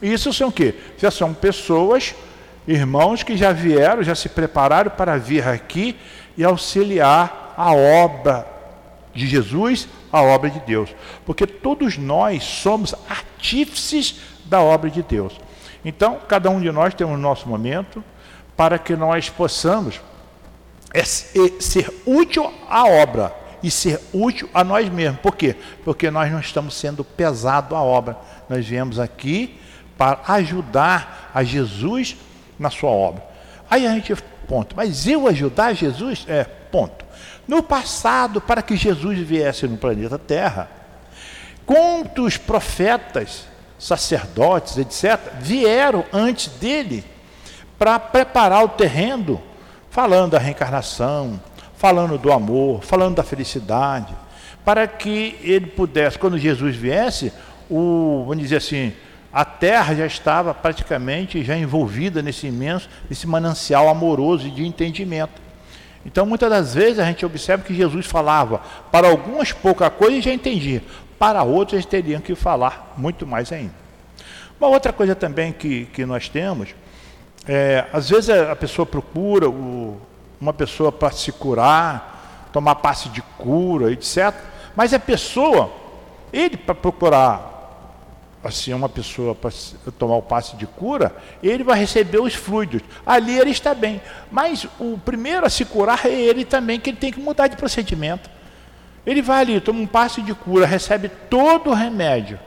E 0.00 0.10
isso 0.10 0.32
são 0.32 0.48
o 0.48 0.52
quê? 0.52 0.74
Já 0.96 1.10
são 1.10 1.34
pessoas, 1.34 2.14
irmãos 2.66 3.22
que 3.22 3.36
já 3.36 3.52
vieram, 3.52 4.02
já 4.02 4.14
se 4.14 4.30
prepararam 4.30 4.90
para 4.90 5.18
vir 5.18 5.46
aqui 5.46 5.94
e 6.34 6.42
auxiliar 6.42 7.52
a 7.58 7.74
obra 7.74 8.46
de 9.14 9.26
Jesus 9.26 9.86
a 10.12 10.22
obra 10.22 10.50
de 10.50 10.60
Deus. 10.60 10.94
Porque 11.24 11.46
todos 11.46 11.96
nós 11.98 12.44
somos 12.44 12.94
artífices 13.08 14.20
da 14.44 14.60
obra 14.60 14.90
de 14.90 15.02
Deus. 15.02 15.38
Então, 15.84 16.18
cada 16.26 16.50
um 16.50 16.60
de 16.60 16.70
nós 16.70 16.94
tem 16.94 17.06
o 17.06 17.16
nosso 17.16 17.48
momento 17.48 18.02
para 18.56 18.78
que 18.78 18.96
nós 18.96 19.28
possamos 19.28 20.00
é, 20.92 21.04
ser 21.04 21.92
útil 22.04 22.52
à 22.68 22.86
obra 22.86 23.34
e 23.62 23.70
ser 23.70 24.00
útil 24.12 24.48
a 24.52 24.64
nós 24.64 24.88
mesmos. 24.88 25.20
Por 25.20 25.36
quê? 25.36 25.56
Porque 25.84 26.10
nós 26.10 26.30
não 26.30 26.40
estamos 26.40 26.74
sendo 26.74 27.04
pesado 27.04 27.74
à 27.76 27.82
obra. 27.82 28.16
Nós 28.48 28.66
viemos 28.66 28.98
aqui 28.98 29.58
para 29.96 30.20
ajudar 30.28 31.30
a 31.34 31.42
Jesus 31.42 32.16
na 32.58 32.70
sua 32.70 32.90
obra. 32.90 33.22
Aí 33.70 33.86
a 33.86 33.92
gente, 33.92 34.14
ponto. 34.46 34.74
Mas 34.76 35.06
eu 35.06 35.26
ajudar 35.28 35.74
Jesus? 35.74 36.24
É, 36.28 36.44
ponto. 36.44 37.04
No 37.48 37.62
passado, 37.62 38.42
para 38.42 38.60
que 38.60 38.76
Jesus 38.76 39.18
viesse 39.20 39.66
no 39.66 39.78
planeta 39.78 40.18
Terra, 40.18 40.70
quantos 41.64 42.36
profetas, 42.36 43.46
sacerdotes, 43.78 44.76
etc., 44.76 45.18
vieram 45.40 46.04
antes 46.12 46.48
dele 46.48 47.02
para 47.78 47.98
preparar 47.98 48.62
o 48.62 48.68
terreno, 48.68 49.40
falando 49.88 50.32
da 50.32 50.38
reencarnação, 50.38 51.40
falando 51.74 52.18
do 52.18 52.30
amor, 52.30 52.82
falando 52.82 53.16
da 53.16 53.22
felicidade, 53.22 54.14
para 54.62 54.86
que 54.86 55.38
ele 55.40 55.68
pudesse, 55.68 56.18
quando 56.18 56.36
Jesus 56.36 56.76
viesse, 56.76 57.32
o, 57.70 58.24
vamos 58.26 58.42
dizer 58.42 58.56
assim, 58.56 58.92
a 59.32 59.44
terra 59.44 59.94
já 59.94 60.04
estava 60.04 60.52
praticamente 60.52 61.42
já 61.42 61.56
envolvida 61.56 62.20
nesse 62.20 62.46
imenso, 62.46 62.90
nesse 63.08 63.26
manancial 63.26 63.88
amoroso 63.88 64.48
e 64.48 64.50
de 64.50 64.66
entendimento. 64.66 65.47
Então, 66.04 66.24
muitas 66.24 66.48
das 66.48 66.74
vezes 66.74 66.98
a 66.98 67.04
gente 67.04 67.24
observa 67.26 67.64
que 67.64 67.74
Jesus 67.74 68.06
falava 68.06 68.60
para 68.90 69.08
algumas 69.08 69.52
poucas 69.52 69.88
coisas 69.90 70.18
e 70.18 70.22
já 70.22 70.32
entendia, 70.32 70.82
para 71.18 71.42
outras 71.42 71.84
teriam 71.84 72.20
que 72.20 72.34
falar 72.34 72.94
muito 72.96 73.26
mais 73.26 73.52
ainda. 73.52 73.74
Uma 74.60 74.68
outra 74.68 74.92
coisa 74.92 75.14
também 75.14 75.52
que, 75.52 75.86
que 75.86 76.06
nós 76.06 76.28
temos, 76.28 76.74
é, 77.46 77.86
às 77.92 78.08
vezes 78.10 78.30
a 78.30 78.54
pessoa 78.56 78.84
procura 78.84 79.48
o, 79.48 80.00
uma 80.40 80.52
pessoa 80.52 80.90
para 80.92 81.10
se 81.10 81.32
curar, 81.32 82.48
tomar 82.52 82.76
passe 82.76 83.08
de 83.08 83.22
cura, 83.36 83.92
etc. 83.92 84.34
Mas 84.76 84.94
a 84.94 84.98
pessoa, 84.98 85.72
ele 86.32 86.56
para 86.56 86.74
procurar 86.74 87.57
assim, 88.42 88.72
uma 88.72 88.88
pessoa 88.88 89.34
para 89.34 89.50
tomar 89.98 90.16
o 90.16 90.22
passe 90.22 90.56
de 90.56 90.66
cura, 90.66 91.14
ele 91.42 91.64
vai 91.64 91.78
receber 91.78 92.18
os 92.20 92.34
fluidos. 92.34 92.82
Ali 93.04 93.38
ele 93.38 93.50
está 93.50 93.74
bem. 93.74 94.00
Mas 94.30 94.66
o 94.78 94.98
primeiro 95.04 95.44
a 95.44 95.50
se 95.50 95.64
curar 95.64 96.06
é 96.06 96.12
ele 96.12 96.44
também, 96.44 96.78
que 96.78 96.90
ele 96.90 96.96
tem 96.96 97.12
que 97.12 97.20
mudar 97.20 97.48
de 97.48 97.56
procedimento. 97.56 98.30
Ele 99.04 99.22
vai 99.22 99.40
ali, 99.40 99.60
toma 99.60 99.80
um 99.80 99.86
passe 99.86 100.22
de 100.22 100.34
cura, 100.34 100.66
recebe 100.66 101.08
todo 101.08 101.70
o 101.70 101.74
remédio. 101.74 102.38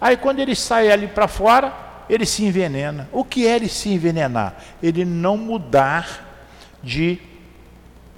Aí 0.00 0.16
quando 0.16 0.40
ele 0.40 0.54
sai 0.54 0.90
ali 0.90 1.06
para 1.06 1.28
fora, 1.28 1.72
ele 2.08 2.24
se 2.24 2.44
envenena. 2.44 3.08
O 3.12 3.24
que 3.24 3.46
é 3.46 3.56
ele 3.56 3.68
se 3.68 3.90
envenenar? 3.90 4.56
Ele 4.82 5.04
não 5.04 5.36
mudar 5.36 6.26
de 6.82 7.18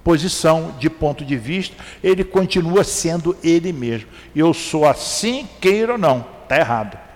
posição, 0.03 0.75
de 0.79 0.89
ponto 0.89 1.25
de 1.25 1.37
vista, 1.37 1.77
ele 2.03 2.25
continua 2.25 2.85
sendo 2.85 3.37
ele 3.43 3.73
mesmo. 3.73 4.09
Eu 4.35 4.55
sou 4.55 4.87
assim, 4.87 5.49
queira 5.61 5.93
ou 5.93 5.99
não, 5.99 6.25
está 6.43 6.57
errado. 6.57 7.10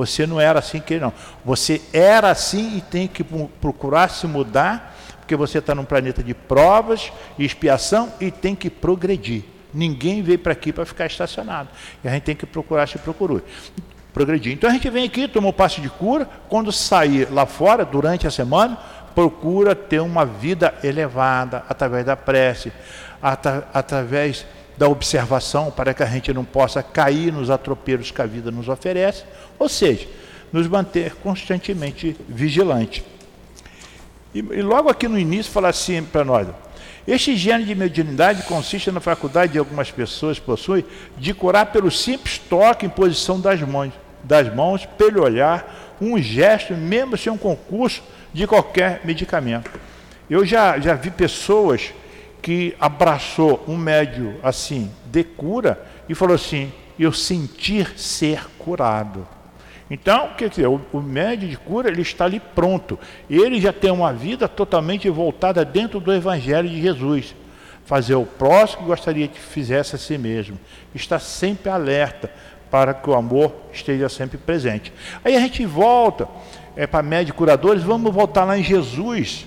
Você 0.00 0.26
não 0.26 0.40
era 0.40 0.60
assim 0.60 0.80
que 0.80 0.98
não. 0.98 1.12
Você 1.44 1.82
era 1.92 2.30
assim 2.30 2.78
e 2.78 2.80
tem 2.80 3.06
que 3.06 3.22
procurar 3.60 4.08
se 4.08 4.26
mudar, 4.26 4.96
porque 5.18 5.36
você 5.36 5.58
está 5.58 5.74
num 5.74 5.84
planeta 5.84 6.22
de 6.22 6.32
provas 6.32 7.12
e 7.38 7.44
expiação 7.44 8.10
e 8.18 8.30
tem 8.30 8.54
que 8.54 8.70
progredir. 8.70 9.44
Ninguém 9.74 10.22
veio 10.22 10.38
para 10.38 10.52
aqui 10.52 10.72
para 10.72 10.86
ficar 10.86 11.04
estacionado. 11.04 11.68
E 12.02 12.08
a 12.08 12.12
gente 12.12 12.22
tem 12.22 12.34
que 12.34 12.46
procurar 12.46 12.88
se 12.88 12.96
procurar. 12.96 13.42
Progredir. 14.14 14.54
Então 14.54 14.70
a 14.70 14.72
gente 14.72 14.88
vem 14.88 15.04
aqui, 15.04 15.28
toma 15.28 15.48
o 15.48 15.52
passe 15.52 15.82
de 15.82 15.90
cura, 15.90 16.26
quando 16.48 16.72
sair 16.72 17.28
lá 17.30 17.44
fora, 17.44 17.84
durante 17.84 18.26
a 18.26 18.30
semana, 18.30 18.78
procura 19.14 19.74
ter 19.74 20.00
uma 20.00 20.24
vida 20.24 20.74
elevada 20.82 21.62
através 21.68 22.06
da 22.06 22.16
prece, 22.16 22.72
através 23.20 24.46
da 24.78 24.88
observação, 24.88 25.70
para 25.70 25.92
que 25.92 26.02
a 26.02 26.06
gente 26.06 26.32
não 26.32 26.42
possa 26.42 26.82
cair 26.82 27.30
nos 27.30 27.50
atropelos 27.50 28.10
que 28.10 28.22
a 28.22 28.24
vida 28.24 28.50
nos 28.50 28.66
oferece, 28.66 29.24
ou 29.60 29.68
seja, 29.68 30.08
nos 30.50 30.66
manter 30.66 31.14
constantemente 31.16 32.16
vigilante. 32.26 33.04
E, 34.34 34.38
e 34.38 34.62
logo 34.62 34.88
aqui 34.88 35.06
no 35.06 35.18
início 35.18 35.52
fala 35.52 35.68
assim 35.68 36.02
para 36.02 36.24
nós: 36.24 36.48
este 37.06 37.36
gênero 37.36 37.66
de 37.66 37.74
mediunidade 37.74 38.42
consiste 38.44 38.90
na 38.90 39.00
faculdade 39.00 39.52
de 39.52 39.58
algumas 39.58 39.90
pessoas 39.90 40.38
possuem 40.38 40.84
de 41.18 41.34
curar 41.34 41.66
pelo 41.66 41.90
simples 41.90 42.38
toque 42.38 42.86
em 42.86 42.88
posição 42.88 43.38
das 43.38 43.60
mãos, 43.60 43.92
das 44.24 44.52
mãos, 44.52 44.86
pelo 44.96 45.22
olhar, 45.22 45.96
um 46.00 46.20
gesto, 46.20 46.74
mesmo 46.74 47.16
sem 47.16 47.30
um 47.30 47.38
concurso 47.38 48.02
de 48.32 48.46
qualquer 48.46 49.02
medicamento. 49.04 49.70
Eu 50.28 50.46
já, 50.46 50.78
já 50.78 50.94
vi 50.94 51.10
pessoas 51.10 51.92
que 52.40 52.74
abraçou 52.80 53.62
um 53.68 53.76
médio 53.76 54.38
assim 54.42 54.90
de 55.04 55.22
cura 55.22 55.84
e 56.08 56.14
falou 56.14 56.34
assim: 56.34 56.72
eu 56.98 57.12
sentir 57.12 57.98
ser 57.98 58.46
curado. 58.58 59.26
Então, 59.90 60.30
quer 60.38 60.48
dizer, 60.48 60.68
o, 60.68 60.80
o 60.92 61.00
médio 61.00 61.48
de 61.48 61.56
cura 61.56 61.88
ele 61.88 62.02
está 62.02 62.24
ali 62.24 62.38
pronto. 62.38 62.98
Ele 63.28 63.60
já 63.60 63.72
tem 63.72 63.90
uma 63.90 64.12
vida 64.12 64.46
totalmente 64.46 65.10
voltada 65.10 65.64
dentro 65.64 65.98
do 65.98 66.12
Evangelho 66.12 66.68
de 66.68 66.80
Jesus. 66.80 67.34
Fazer 67.84 68.14
o 68.14 68.24
próximo 68.24 68.82
que 68.82 68.88
gostaria 68.88 69.26
que 69.26 69.40
fizesse 69.40 69.96
a 69.96 69.98
si 69.98 70.16
mesmo. 70.16 70.58
Está 70.94 71.18
sempre 71.18 71.68
alerta 71.68 72.30
para 72.70 72.94
que 72.94 73.10
o 73.10 73.14
amor 73.14 73.52
esteja 73.72 74.08
sempre 74.08 74.38
presente. 74.38 74.92
Aí 75.24 75.36
a 75.36 75.40
gente 75.40 75.66
volta 75.66 76.28
é, 76.76 76.86
para 76.86 77.02
médios 77.02 77.36
curadores, 77.36 77.82
vamos 77.82 78.14
voltar 78.14 78.44
lá 78.44 78.56
em 78.56 78.62
Jesus, 78.62 79.44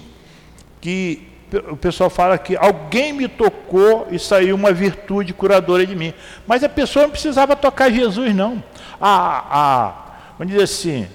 que 0.81 1.25
o 1.69 1.77
pessoal 1.77 2.09
fala 2.09 2.37
que 2.37 2.57
alguém 2.57 3.13
me 3.13 3.27
tocou 3.27 4.07
e 4.11 4.19
saiu 4.19 4.55
uma 4.55 4.73
virtude 4.73 5.33
curadora 5.33 5.85
de 5.85 5.95
mim. 5.95 6.13
Mas 6.45 6.63
a 6.63 6.69
pessoa 6.69 7.03
não 7.03 7.11
precisava 7.11 7.55
tocar 7.55 7.89
Jesus, 7.91 8.35
não. 8.35 8.61
A, 8.99 9.45
a, 9.49 10.02
vamos 10.37 10.51
dizer 10.51 10.63
assim, 10.63 11.07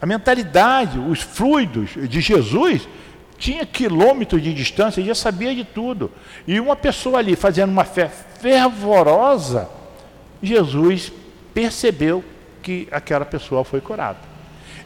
a 0.00 0.06
mentalidade, 0.06 0.98
os 0.98 1.20
fluidos 1.20 1.90
de 2.08 2.20
Jesus 2.20 2.88
tinha 3.38 3.66
quilômetros 3.66 4.40
de 4.40 4.54
distância, 4.54 5.00
e 5.00 5.04
já 5.06 5.14
sabia 5.14 5.54
de 5.54 5.64
tudo. 5.64 6.10
E 6.46 6.60
uma 6.60 6.76
pessoa 6.76 7.18
ali 7.18 7.34
fazendo 7.34 7.70
uma 7.70 7.84
fé 7.84 8.08
fervorosa, 8.08 9.68
Jesus 10.42 11.12
percebeu 11.52 12.24
que 12.62 12.86
aquela 12.90 13.24
pessoa 13.24 13.64
foi 13.64 13.80
curada. 13.80 14.18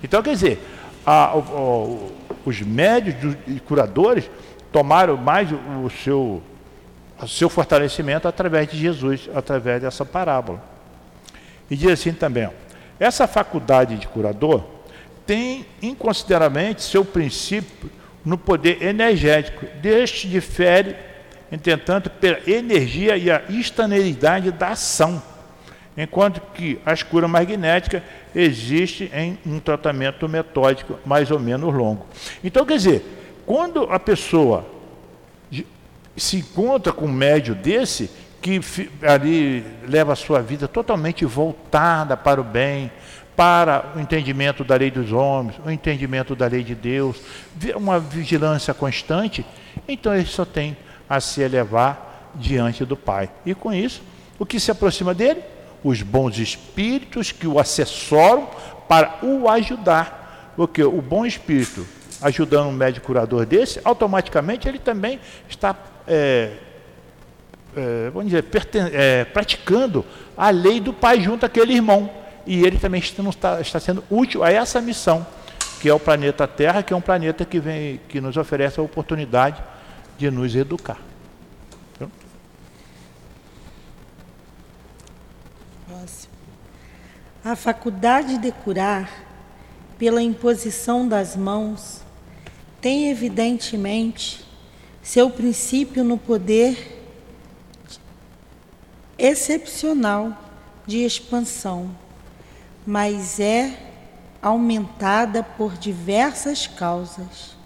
Então, 0.03 0.23
quer 0.23 0.33
dizer, 0.33 0.59
a, 1.07 1.35
os 2.45 2.61
médios 2.63 3.37
e 3.47 3.61
curadores 3.61 4.29
tomaram 4.73 5.17
mais 5.17 5.51
o, 5.53 5.57
o 5.85 5.91
seu, 5.91 6.43
o 7.21 7.29
seu 7.29 7.49
fortalecimento 7.49 8.27
através 8.27 8.69
de 8.69 8.79
Jesus, 8.79 9.29
através 9.35 9.83
dessa 9.83 10.05
parábola. 10.05 10.63
E 11.71 11.77
diz 11.77 11.91
assim 11.91 12.13
também: 12.13 12.47
ó, 12.47 12.51
essa 12.99 13.27
faculdade 13.27 13.97
de 13.97 14.09
curador 14.09 14.65
tem 15.27 15.67
inconsideravelmente 15.83 16.83
seu 16.83 17.05
princípio 17.05 17.91
no 18.25 18.39
poder 18.39 18.83
energético. 18.83 19.67
Deste 19.81 20.29
difere, 20.29 20.97
entretanto, 21.51 22.09
pela 22.09 22.39
energia 22.49 23.17
e 23.17 23.31
a 23.31 23.43
instantaneidade 23.49 24.51
da 24.51 24.69
ação, 24.69 25.23
enquanto 25.97 26.41
que 26.55 26.79
as 26.85 27.03
curas 27.03 27.31
magnéticas 27.31 28.03
existem 28.35 29.11
em 29.15 29.39
um 29.47 29.59
tratamento 29.59 30.29
metódico 30.29 30.99
mais 31.05 31.31
ou 31.31 31.39
menos 31.39 31.75
longo. 31.75 32.07
Então, 32.43 32.65
quer 32.65 32.77
dizer, 32.77 33.05
quando 33.45 33.85
a 33.85 33.99
pessoa 33.99 34.67
se 36.17 36.39
encontra 36.39 36.93
com 36.93 37.07
um 37.07 37.13
médio 37.13 37.55
desse, 37.55 38.11
que 38.47 38.61
ali 39.03 39.65
leva 39.89 40.13
a 40.13 40.17
sua 40.17 40.41
vida 40.41 40.69
totalmente 40.69 41.25
voltada 41.25 42.17
para 42.17 42.41
o 42.41 42.45
bem, 42.45 42.93
para 43.35 43.93
o 43.97 44.01
entendimento 44.01 44.63
da 44.63 44.77
lei 44.77 44.89
dos 44.89 45.11
homens, 45.11 45.59
o 45.65 45.71
entendimento 45.71 46.37
da 46.37 46.47
lei 46.47 46.63
de 46.63 46.75
Deus, 46.75 47.21
uma 47.75 47.99
vigilância 47.99 48.73
constante, 48.73 49.45
então 49.89 50.15
ele 50.15 50.27
só 50.27 50.45
tem 50.45 50.77
a 51.09 51.19
se 51.19 51.41
elevar 51.43 52.31
diante 52.37 52.85
do 52.85 52.97
Pai. 52.97 53.29
E 53.45 53.53
com 53.53 53.73
isso, 53.73 54.01
o 54.39 54.47
que 54.47 54.61
se 54.61 54.71
aproxima 54.71 55.13
dele? 55.13 55.43
Os 55.83 56.03
bons 56.03 56.39
espíritos 56.39 57.33
que 57.33 57.49
o 57.49 57.59
assessoram 57.59 58.49
para 58.89 59.19
o 59.23 59.49
ajudar. 59.49 60.53
Porque 60.55 60.85
o 60.85 61.03
bom 61.03 61.27
espírito 61.27 61.85
ajudando 62.23 62.69
um 62.69 62.73
médico 62.73 63.07
curador 63.07 63.45
desse, 63.45 63.81
automaticamente 63.85 64.69
ele 64.69 64.79
também 64.79 65.21
está 65.49 65.77
é, 66.07 66.53
é, 67.77 68.11
vamos 68.11 68.31
dizer, 68.31 68.45
é, 68.93 69.25
praticando 69.25 70.05
a 70.37 70.51
lei 70.51 70.81
do 70.81 70.93
pai 70.93 71.21
junto 71.21 71.45
àquele 71.45 71.75
irmão. 71.75 72.11
E 72.47 72.65
ele 72.65 72.79
também 72.79 73.01
está, 73.01 73.61
está 73.61 73.79
sendo 73.79 74.03
útil 74.11 74.43
a 74.43 74.51
essa 74.51 74.81
missão, 74.81 75.27
que 75.81 75.89
é 75.89 75.95
o 75.95 76.01
planeta 76.01 76.47
Terra, 76.49 76.83
que 76.83 76.95
é 76.95 76.97
um 76.97 77.01
planeta 77.01 77.45
que, 77.45 77.61
vem, 77.61 78.01
que 78.09 78.21
nos 78.21 78.37
oferece 78.37 78.81
a 78.81 78.83
oportunidade 78.83 79.63
de 80.17 80.31
nos 80.31 80.55
educar. 80.55 80.99
A 87.45 87.55
faculdade 87.55 88.39
de 88.39 88.51
curar, 88.51 89.09
pela 89.97 90.21
imposição 90.21 91.07
das 91.07 91.37
mãos, 91.37 92.03
tem 92.81 93.09
evidentemente 93.09 94.45
seu 95.01 95.31
princípio 95.31 96.03
no 96.03 96.19
poder 96.19 96.96
excepcional 99.19 100.37
de 100.87 101.05
expansão, 101.05 101.91
mas 102.87 103.41
é 103.41 103.77
aumentada 104.41 105.43
por 105.43 105.77
diversas 105.77 106.67
causas, 106.67 107.57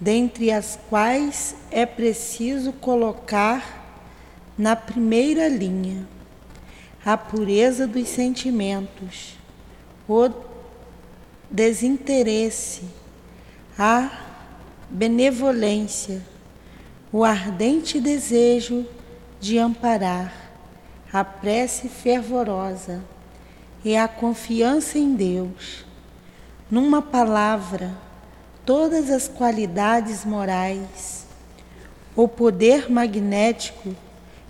dentre 0.00 0.50
as 0.50 0.78
quais 0.88 1.56
é 1.70 1.84
preciso 1.84 2.72
colocar 2.72 3.78
na 4.56 4.74
primeira 4.74 5.48
linha 5.48 6.06
a 7.04 7.16
pureza 7.16 7.86
dos 7.86 8.08
sentimentos, 8.08 9.36
o 10.08 10.30
desinteresse, 11.50 12.82
a 13.78 14.10
benevolência, 14.90 16.22
o 17.12 17.24
ardente 17.24 18.00
desejo 18.00 18.86
de 19.40 19.58
amparar, 19.58 20.47
a 21.12 21.24
prece 21.24 21.88
fervorosa 21.88 23.02
e 23.84 23.96
a 23.96 24.06
confiança 24.06 24.98
em 24.98 25.14
Deus. 25.14 25.84
Numa 26.70 27.00
palavra, 27.00 27.92
todas 28.64 29.10
as 29.10 29.26
qualidades 29.26 30.24
morais. 30.24 31.26
O 32.14 32.28
poder 32.28 32.90
magnético 32.90 33.94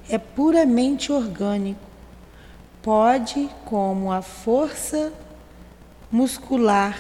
é 0.09 0.19
puramente 0.19 1.13
orgânico. 1.13 1.81
Pode, 2.83 3.49
como 3.65 4.11
a 4.11 4.23
força 4.23 5.13
muscular, 6.11 6.99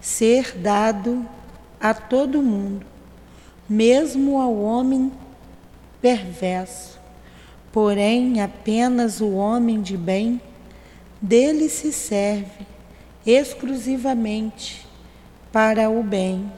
ser 0.00 0.56
dado 0.56 1.24
a 1.80 1.92
todo 1.92 2.42
mundo, 2.42 2.86
mesmo 3.68 4.40
ao 4.40 4.56
homem 4.56 5.12
perverso. 6.00 7.01
Porém, 7.72 8.42
apenas 8.42 9.22
o 9.22 9.30
homem 9.30 9.80
de 9.80 9.96
bem 9.96 10.38
dele 11.20 11.70
se 11.70 11.90
serve 11.90 12.66
exclusivamente 13.24 14.86
para 15.50 15.88
o 15.88 16.02
bem, 16.02 16.52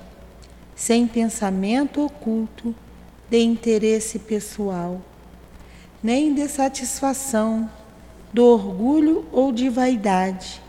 sem 0.74 1.06
pensamento 1.06 2.04
oculto 2.04 2.74
de 3.30 3.38
interesse 3.40 4.18
pessoal, 4.18 5.00
nem 6.02 6.34
de 6.34 6.48
satisfação, 6.48 7.70
do 8.32 8.44
orgulho 8.44 9.24
ou 9.30 9.52
de 9.52 9.68
vaidade. 9.68 10.60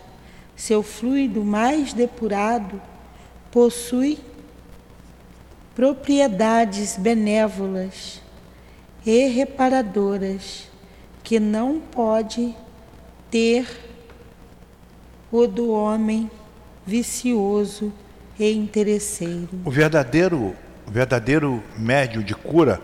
Seu 0.54 0.84
fluido 0.84 1.44
mais 1.44 1.92
depurado 1.92 2.80
possui 3.50 4.18
propriedades 5.74 6.96
benévolas 6.96 8.22
e 9.06 9.28
reparadoras 9.28 10.68
que 11.22 11.38
não 11.38 11.78
pode 11.78 12.54
ter 13.30 13.64
o 15.30 15.46
do 15.46 15.70
homem 15.70 16.28
vicioso 16.84 17.92
e 18.38 18.52
interesseiro. 18.52 19.48
O 19.64 19.70
verdadeiro, 19.70 20.56
o 20.86 20.90
verdadeiro 20.90 21.62
médium 21.78 22.22
de 22.22 22.34
cura, 22.34 22.80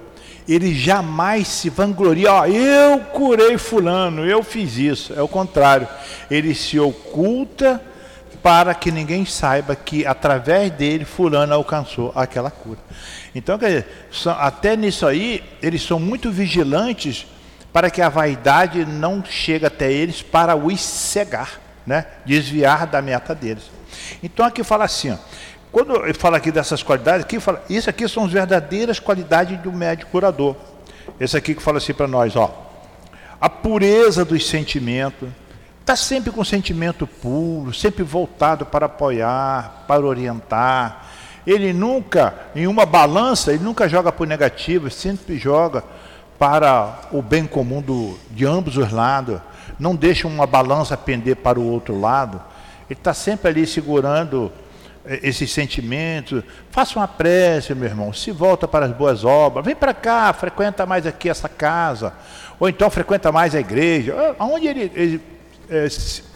ele 0.49 0.75
jamais 0.75 1.49
se 1.49 1.69
vangloria, 1.69 2.33
ó, 2.33 2.47
eu 2.47 3.01
curei 3.01 3.59
fulano, 3.59 4.25
eu 4.25 4.43
fiz 4.43 4.77
isso. 4.77 5.13
É 5.15 5.23
o 5.23 5.29
contrário. 5.29 5.89
Ele 6.31 6.55
se 6.55 6.79
oculta 6.79 7.81
para 8.43 8.75
que 8.75 8.91
ninguém 8.91 9.25
saiba 9.25 9.77
que 9.77 10.05
através 10.05 10.71
dele 10.73 11.05
fulano 11.05 11.55
alcançou 11.55 12.13
aquela 12.15 12.51
cura. 12.51 12.79
Então, 13.35 13.59
quer 13.59 13.67
dizer, 13.69 13.87
até 14.39 14.77
nisso 14.77 15.07
aí, 15.07 15.43
eles 15.63 15.83
são 15.83 16.01
muito 16.01 16.31
vigilantes 16.31 17.27
para 17.73 17.91
que 17.91 18.03
a 18.03 18.09
vaidade 18.09 18.85
não 18.85 19.25
chegue 19.25 19.65
até 19.65 19.91
eles 19.91 20.21
para 20.21 20.55
os 20.55 20.81
cegar, 20.81 21.61
né? 21.87 22.07
desviar 22.27 22.87
da 22.87 23.01
meta 23.01 23.35
deles. 23.35 23.71
Então 24.23 24.45
aqui 24.45 24.63
fala 24.63 24.85
assim, 24.85 25.11
ó, 25.11 25.17
quando 25.71 25.95
eu 25.95 26.15
falo 26.15 26.37
aqui 26.37 26.53
dessas 26.53 26.83
qualidades, 26.83 27.25
aqui 27.25 27.41
fala, 27.41 27.65
isso 27.71 27.89
aqui 27.89 28.07
são 28.07 28.27
as 28.27 28.33
verdadeiras 28.33 29.01
qualidades 29.01 29.59
do 29.61 29.73
médico 29.73 30.11
curador. 30.11 30.55
Esse 31.19 31.37
aqui 31.37 31.55
que 31.55 31.63
fala 31.63 31.79
assim 31.79 31.95
para 31.95 32.07
nós, 32.07 32.37
ó, 32.37 32.71
a 33.41 33.49
pureza 33.49 34.25
dos 34.25 34.47
sentimentos, 34.47 35.29
está 35.83 35.97
sempre 35.97 36.31
com 36.31 36.45
sentimento 36.45 37.07
puro, 37.07 37.75
sempre 37.75 38.05
voltado 38.05 38.65
para 38.65 38.87
apoiar, 38.87 39.85
para 39.87 40.07
orientar. 40.07 41.07
Ele 41.45 41.73
nunca, 41.73 42.35
em 42.55 42.69
uma 42.69 42.87
balança, 42.87 43.53
ele 43.53 43.65
nunca 43.65 43.89
joga 43.89 44.13
para 44.13 44.23
o 44.23 44.27
negativo, 44.27 44.89
sempre 44.89 45.37
joga 45.37 45.83
para 46.39 47.01
o 47.11 47.21
bem 47.21 47.47
comum 47.47 47.83
do, 47.83 48.17
de 48.31 48.47
ambos 48.47 48.77
os 48.77 48.93
lados. 48.93 49.41
Não 49.77 49.97
deixa 49.97 50.29
uma 50.29 50.47
balança 50.47 50.97
pender 50.97 51.37
para 51.37 51.59
o 51.59 51.69
outro 51.69 52.01
lado. 52.01 52.41
Ele 52.89 52.99
está 52.99 53.13
sempre 53.13 53.49
ali 53.49 53.67
segurando 53.67 54.53
eh, 55.05 55.19
esses 55.25 55.51
sentimentos. 55.51 56.45
Faça 56.71 56.97
uma 56.97 57.09
prece, 57.09 57.75
meu 57.75 57.89
irmão. 57.89 58.13
Se 58.13 58.31
volta 58.31 58.69
para 58.69 58.87
as 58.87 58.93
boas 58.93 59.25
obras. 59.25 59.65
Vem 59.65 59.75
para 59.75 59.93
cá, 59.93 60.33
frequenta 60.33 60.87
mais 60.87 61.07
aqui 61.07 61.29
essa 61.29 61.49
casa. 61.49 62.13
Ou 62.61 62.69
então 62.69 62.89
frequenta 62.89 63.33
mais 63.33 63.53
a 63.57 63.61
igreja. 63.61 64.15
Ah, 64.39 64.45
Onde 64.45 64.69
ele, 64.69 64.93
ele 64.95 65.33
é, 65.73 65.89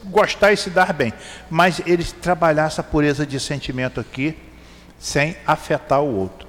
gostar 0.05 0.53
e 0.53 0.57
se 0.57 0.71
dar 0.71 0.93
bem. 0.93 1.13
Mas 1.51 1.81
ele 1.87 2.03
trabalhar 2.05 2.67
essa 2.67 2.83
pureza 2.83 3.27
de 3.27 3.39
sentimento 3.39 4.01
aqui 4.01 4.37
sem 4.99 5.37
afetar 5.47 6.03
o 6.03 6.17
outro. 6.17 6.49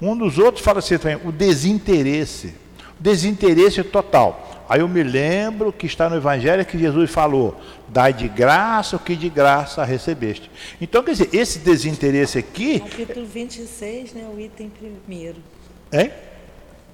Um 0.00 0.16
dos 0.16 0.38
outros 0.38 0.64
fala 0.64 0.80
assim 0.80 0.98
também, 0.98 1.20
o 1.24 1.30
desinteresse. 1.30 2.54
Desinteresse 2.98 3.84
total. 3.84 4.64
Aí 4.68 4.80
eu 4.80 4.88
me 4.88 5.02
lembro 5.02 5.72
que 5.72 5.86
está 5.86 6.08
no 6.08 6.16
Evangelho 6.16 6.64
que 6.64 6.78
Jesus 6.78 7.10
falou: 7.10 7.60
dai 7.88 8.12
de 8.12 8.26
graça 8.26 8.96
o 8.96 8.98
que 8.98 9.14
de 9.14 9.28
graça 9.28 9.84
recebeste. 9.84 10.50
Então, 10.80 11.02
quer 11.02 11.12
dizer, 11.12 11.28
esse 11.32 11.58
desinteresse 11.58 12.38
aqui. 12.38 12.80
Capítulo 12.80 13.26
26, 13.26 14.14
né, 14.14 14.26
o 14.34 14.40
item 14.40 14.70
primeiro. 14.70 15.36
Hein? 15.92 16.10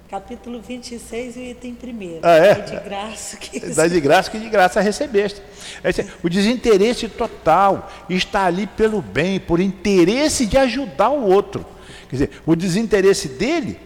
Capítulo 0.09 0.62
26, 0.62 1.37
o 1.37 1.40
item 1.40 1.75
primeiro. 1.75 2.21
Ah, 2.23 2.37
é? 2.37 2.55
Dai 2.55 2.64
de 2.64 2.88
graça 2.88 3.37
que 3.37 3.61
Dai 3.61 3.88
de 3.90 4.01
graça 4.01 4.31
que 4.31 4.38
de 4.38 4.49
graça 4.49 4.81
recebeste. 4.81 5.42
É 5.85 5.90
o 6.23 6.31
desinteresse 6.31 7.11
total 7.11 7.90
está 8.09 8.47
ali 8.47 8.66
pelo 8.66 9.03
bem, 9.03 9.38
por 9.38 9.61
interesse 9.61 10.47
de 10.47 10.57
ajudar 10.57 11.11
o 11.11 11.29
outro. 11.29 11.62
Quer 12.09 12.16
dizer, 12.16 12.31
o 12.47 12.57
desinteresse 12.57 13.29
dele 13.29 13.79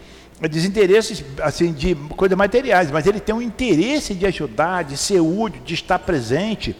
desinteresses 0.48 1.24
assim, 1.40 1.72
de 1.72 1.96
coisas 2.16 2.38
materiais, 2.38 2.90
mas 2.90 3.04
ele 3.06 3.18
tem 3.18 3.34
um 3.34 3.42
interesse 3.42 4.14
de 4.14 4.24
ajudar, 4.24 4.84
de 4.84 4.96
ser 4.96 5.20
útil, 5.20 5.60
de 5.64 5.74
estar 5.74 5.98
presente, 5.98 6.76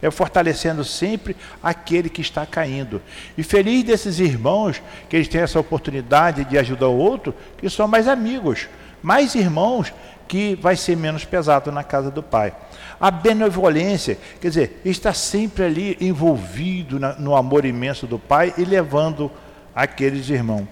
é 0.00 0.10
fortalecendo 0.10 0.84
sempre 0.84 1.36
aquele 1.62 2.08
que 2.08 2.20
está 2.20 2.44
caindo. 2.44 3.00
E 3.36 3.42
feliz 3.42 3.84
desses 3.84 4.18
irmãos 4.18 4.82
que 5.08 5.16
eles 5.16 5.28
têm 5.28 5.40
essa 5.40 5.58
oportunidade 5.58 6.44
de 6.44 6.58
ajudar 6.58 6.88
o 6.88 6.96
outro, 6.96 7.34
que 7.58 7.68
são 7.70 7.88
mais 7.88 8.06
amigos, 8.06 8.68
mais 9.02 9.34
irmãos 9.34 9.92
que 10.28 10.56
vai 10.56 10.76
ser 10.76 10.96
menos 10.96 11.24
pesado 11.24 11.70
na 11.70 11.84
casa 11.84 12.10
do 12.10 12.22
Pai. 12.22 12.52
A 12.98 13.10
benevolência, 13.10 14.18
quer 14.40 14.48
dizer, 14.48 14.80
está 14.84 15.12
sempre 15.12 15.64
ali 15.64 15.96
envolvido 16.00 16.98
no 17.18 17.36
amor 17.36 17.64
imenso 17.64 18.06
do 18.06 18.18
Pai 18.18 18.54
e 18.56 18.64
levando 18.64 19.30
aqueles 19.74 20.28
irmãos 20.28 20.66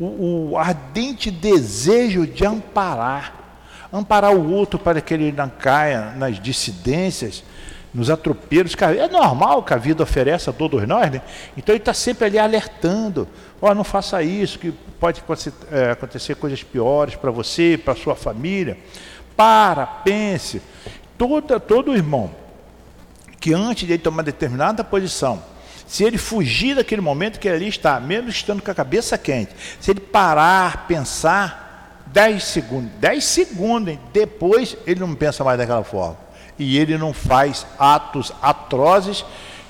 o, 0.00 0.50
o 0.52 0.58
ardente 0.58 1.30
desejo 1.30 2.26
de 2.26 2.46
amparar, 2.46 3.34
amparar 3.92 4.34
o 4.34 4.50
outro 4.50 4.78
para 4.78 5.00
que 5.00 5.12
ele 5.12 5.30
não 5.30 5.50
caia 5.50 6.12
nas 6.16 6.40
dissidências, 6.40 7.44
nos 7.92 8.10
atropelos. 8.10 8.74
É 8.96 9.08
normal 9.08 9.62
que 9.62 9.74
a 9.74 9.76
vida 9.76 10.02
oferece 10.02 10.48
a 10.48 10.52
todos 10.52 10.86
nós, 10.86 11.10
né? 11.10 11.20
Então 11.56 11.74
ele 11.74 11.82
está 11.82 11.94
sempre 11.94 12.26
ali 12.26 12.38
alertando: 12.38 13.28
ó, 13.60 13.70
oh, 13.70 13.74
não 13.74 13.84
faça 13.84 14.22
isso, 14.22 14.58
que 14.58 14.72
pode 14.98 15.22
é, 15.70 15.90
acontecer 15.90 16.34
coisas 16.36 16.62
piores 16.62 17.16
para 17.16 17.30
você, 17.30 17.80
para 17.82 17.94
sua 17.94 18.14
família. 18.14 18.78
Para, 19.36 19.86
pense. 19.86 20.60
Todo, 21.16 21.60
todo 21.60 21.94
irmão 21.94 22.30
que 23.40 23.54
antes 23.54 23.86
de 23.86 23.94
ele 23.94 24.02
tomar 24.02 24.22
determinada 24.22 24.84
posição, 24.84 25.42
se 25.86 26.04
ele 26.04 26.18
fugir 26.18 26.76
daquele 26.76 27.00
momento 27.00 27.40
que 27.40 27.48
ele 27.48 27.56
ali 27.56 27.68
está, 27.68 27.98
mesmo 27.98 28.28
estando 28.28 28.62
com 28.62 28.70
a 28.70 28.74
cabeça 28.74 29.16
quente, 29.16 29.52
se 29.80 29.90
ele 29.90 30.00
parar, 30.00 30.86
pensar, 30.86 32.04
10 32.06 32.44
segundos, 32.44 32.90
10 33.00 33.24
segundos, 33.24 33.98
depois 34.12 34.76
ele 34.86 35.00
não 35.00 35.14
pensa 35.14 35.42
mais 35.42 35.58
daquela 35.58 35.82
forma. 35.82 36.29
E 36.60 36.76
ele 36.76 36.98
não 36.98 37.14
faz 37.14 37.66
atos 37.78 38.30
atrozes 38.42 39.24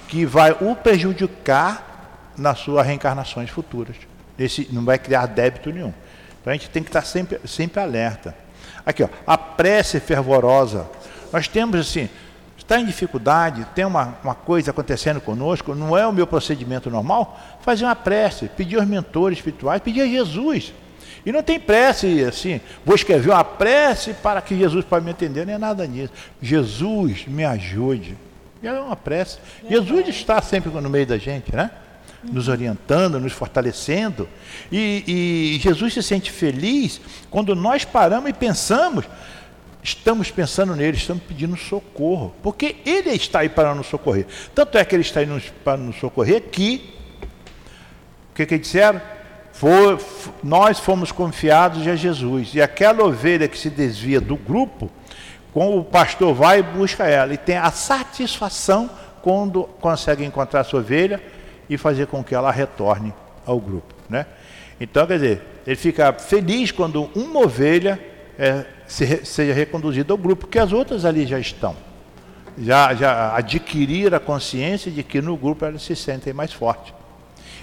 que 0.09 0.27
vai 0.27 0.51
o 0.61 0.75
prejudicar 0.75 2.33
nas 2.37 2.59
suas 2.59 2.85
reencarnações 2.85 3.49
futuras. 3.49 3.95
Esse 4.37 4.69
não 4.73 4.85
vai 4.85 4.99
criar 4.99 5.27
débito 5.27 5.71
nenhum. 5.71 5.95
Então 6.41 6.51
a 6.53 6.57
gente 6.57 6.69
tem 6.69 6.83
que 6.83 6.89
estar 6.89 7.03
sempre, 7.03 7.39
sempre 7.47 7.81
alerta. 7.81 8.35
Aqui, 8.85 9.05
ó, 9.05 9.09
a 9.25 9.39
prece 9.39 10.01
fervorosa. 10.01 10.91
Nós 11.33 11.47
temos 11.47 11.79
assim, 11.79 12.09
está 12.59 12.81
em 12.81 12.85
dificuldade, 12.85 13.65
tem 13.73 13.85
uma, 13.85 14.17
uma 14.25 14.35
coisa 14.35 14.73
acontecendo 14.73 15.21
conosco, 15.21 15.77
não 15.77 15.97
é 15.97 16.05
o 16.05 16.13
meu 16.13 16.27
procedimento 16.27 16.91
normal, 16.91 17.39
fazer 17.61 17.85
uma 17.85 17.95
prece, 17.95 18.49
pedir 18.49 18.81
aos 18.81 18.89
mentores 18.89 19.39
espirituais, 19.39 19.81
pedir 19.81 20.01
a 20.01 20.07
Jesus. 20.09 20.75
E 21.25 21.33
não 21.33 21.43
tem 21.43 21.61
prece 21.61 22.25
assim, 22.25 22.61
vou 22.85 22.95
escrever 22.95 23.31
uma 23.31 23.45
prece 23.45 24.15
para 24.15 24.41
que 24.41 24.57
Jesus 24.57 24.85
possa 24.85 25.03
me 25.03 25.11
entender, 25.11 25.45
nem 25.45 25.55
é 25.55 25.59
nada 25.59 25.87
nisso. 25.87 26.13
Jesus 26.41 27.27
me 27.27 27.45
ajude. 27.45 28.17
E 28.63 28.67
é 28.67 28.73
uma 28.73 28.97
prece. 28.97 29.39
Jesus 29.69 30.09
está 30.09 30.41
sempre 30.43 30.71
no 30.71 30.91
meio 30.91 31.07
da 31.07 31.19
gente, 31.19 31.55
né? 31.55 31.71
Nos 32.23 32.49
orientando, 32.49 33.19
nos 33.19 33.33
fortalecendo. 33.33 34.29
E, 34.71 35.57
e 35.57 35.59
Jesus 35.61 35.95
se 35.95 36.03
sente 36.03 36.31
feliz 36.31 37.01
quando 37.31 37.55
nós 37.55 37.85
paramos 37.85 38.29
e 38.29 38.33
pensamos 38.33 39.07
estamos 39.83 40.31
pensando 40.31 40.77
nele, 40.77 40.97
estamos 40.97 41.23
pedindo 41.23 41.57
socorro, 41.57 42.35
porque 42.43 42.77
ele 42.85 43.11
está 43.11 43.41
aí 43.41 43.49
para 43.49 43.75
nos 43.75 43.87
socorrer. 43.87 44.27
Tanto 44.55 44.77
é 44.77 44.85
que 44.85 44.95
ele 44.95 45.03
está 45.03 45.21
aí 45.21 45.27
nos, 45.27 45.49
para 45.65 45.77
nos 45.79 45.97
socorrer 45.97 46.43
que, 46.51 46.95
o 48.31 48.35
que, 48.35 48.47
que 48.47 48.59
disseram? 48.59 49.01
For, 49.61 50.01
nós 50.43 50.79
fomos 50.79 51.13
confiados 51.13 51.87
a 51.87 51.95
Jesus, 51.95 52.55
e 52.55 52.63
aquela 52.63 53.05
ovelha 53.05 53.47
que 53.47 53.59
se 53.59 53.69
desvia 53.69 54.19
do 54.19 54.35
grupo, 54.35 54.91
quando 55.53 55.77
o 55.77 55.85
pastor 55.85 56.35
vai 56.35 56.61
e 56.61 56.63
busca 56.63 57.05
ela, 57.05 57.35
e 57.35 57.37
tem 57.37 57.59
a 57.59 57.71
satisfação 57.71 58.89
quando 59.21 59.65
consegue 59.79 60.25
encontrar 60.25 60.61
a 60.61 60.65
sua 60.65 60.81
ovelha 60.81 61.23
e 61.69 61.77
fazer 61.77 62.07
com 62.07 62.25
que 62.25 62.35
ela 62.35 62.51
retorne 62.51 63.13
ao 63.45 63.61
grupo. 63.61 63.95
Né? 64.09 64.25
Então, 64.81 65.07
quer 65.07 65.19
dizer, 65.19 65.43
ele 65.67 65.77
fica 65.77 66.11
feliz 66.15 66.73
quando 66.73 67.11
uma 67.15 67.41
ovelha 67.41 68.01
é, 68.39 68.65
se, 68.87 69.27
seja 69.27 69.53
reconduzida 69.53 70.11
ao 70.11 70.17
grupo, 70.17 70.47
porque 70.47 70.59
as 70.59 70.73
outras 70.73 71.05
ali 71.05 71.27
já 71.27 71.39
estão. 71.39 71.77
Já, 72.57 72.95
já 72.95 73.37
adquiriram 73.37 74.17
a 74.17 74.21
consciência 74.21 74.91
de 74.91 75.03
que 75.03 75.21
no 75.21 75.37
grupo 75.37 75.67
elas 75.67 75.83
se 75.83 75.95
sentem 75.95 76.33
mais 76.33 76.51
fortes. 76.51 76.95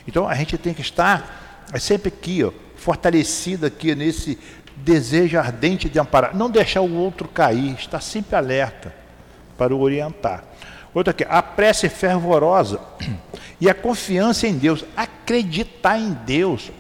Então 0.07 0.29
a 0.29 0.36
gente 0.36 0.60
tem 0.60 0.75
que 0.75 0.81
estar 0.81 1.46
é 1.73 1.80
sempre 1.80 2.10
aqui, 2.10 2.43
ó, 2.43 2.51
fortalecido 2.75 3.65
aqui 3.65 3.93
nesse 3.93 4.38
desejo 4.75 5.38
ardente 5.38 5.89
de 5.89 5.99
amparar. 5.99 6.36
Não 6.36 6.49
deixar 6.49 6.82
o 6.82 6.95
outro 6.95 7.27
cair, 7.27 7.75
estar 7.75 8.01
sempre 8.01 8.36
alerta 8.36 8.93
para 9.58 9.75
o 9.75 9.82
orientar. 9.82 10.43
Outra 10.93 11.12
aqui, 11.12 11.25
a 11.27 11.41
prece 11.41 11.89
fervorosa 11.89 12.80
e 13.60 13.69
a 13.69 13.73
confiança 13.73 14.47
em 14.47 14.53
Deus, 14.53 14.86
acreditar 14.95 15.97
em 15.97 16.13
Deus. 16.25 16.71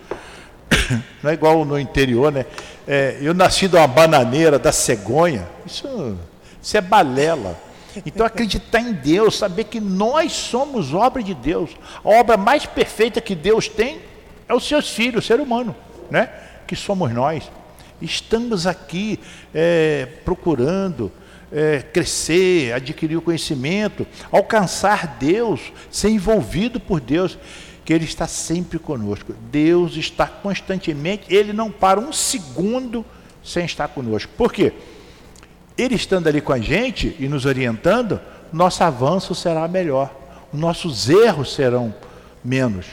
Não 1.21 1.31
é 1.31 1.33
igual 1.33 1.65
no 1.65 1.79
interior, 1.79 2.31
né? 2.31 2.45
É, 2.87 3.17
eu 3.21 3.33
nasci 3.33 3.67
de 3.67 3.75
uma 3.75 3.87
bananeira, 3.87 4.57
da 4.57 4.71
cegonha. 4.71 5.47
Isso, 5.65 6.17
isso 6.61 6.77
é 6.77 6.81
balela. 6.81 7.59
Então 8.05 8.25
acreditar 8.25 8.79
em 8.79 8.93
Deus, 8.93 9.37
saber 9.37 9.65
que 9.65 9.81
nós 9.81 10.31
somos 10.31 10.93
obra 10.93 11.21
de 11.21 11.33
Deus. 11.33 11.71
A 12.03 12.09
obra 12.09 12.37
mais 12.37 12.65
perfeita 12.65 13.19
que 13.19 13.35
Deus 13.35 13.67
tem 13.67 13.99
é 14.47 14.53
os 14.53 14.67
seus 14.67 14.89
filhos, 14.89 15.23
o 15.23 15.27
ser 15.27 15.39
humano, 15.39 15.75
né? 16.09 16.29
Que 16.65 16.75
somos 16.75 17.11
nós. 17.11 17.51
Estamos 18.01 18.67
aqui 18.67 19.19
é, 19.53 20.07
procurando 20.23 21.11
é, 21.51 21.79
crescer, 21.79 22.73
adquirir 22.73 23.17
o 23.17 23.21
conhecimento, 23.21 24.05
alcançar 24.31 25.17
Deus, 25.19 25.61
ser 25.89 26.09
envolvido 26.09 26.79
por 26.79 26.99
Deus 26.99 27.37
que 27.83 27.93
Ele 27.93 28.05
está 28.05 28.27
sempre 28.27 28.77
conosco. 28.77 29.33
Deus 29.49 29.95
está 29.95 30.27
constantemente, 30.27 31.33
Ele 31.33 31.53
não 31.53 31.71
para 31.71 31.99
um 31.99 32.11
segundo 32.11 33.05
sem 33.43 33.65
estar 33.65 33.87
conosco. 33.87 34.31
Por 34.37 34.51
quê? 34.51 34.73
Ele 35.77 35.95
estando 35.95 36.27
ali 36.27 36.41
com 36.41 36.51
a 36.51 36.59
gente 36.59 37.15
e 37.19 37.27
nos 37.27 37.45
orientando, 37.45 38.19
nosso 38.51 38.83
avanço 38.83 39.33
será 39.35 39.67
melhor, 39.67 40.13
nossos 40.51 41.09
erros 41.09 41.53
serão 41.53 41.93
menos. 42.43 42.87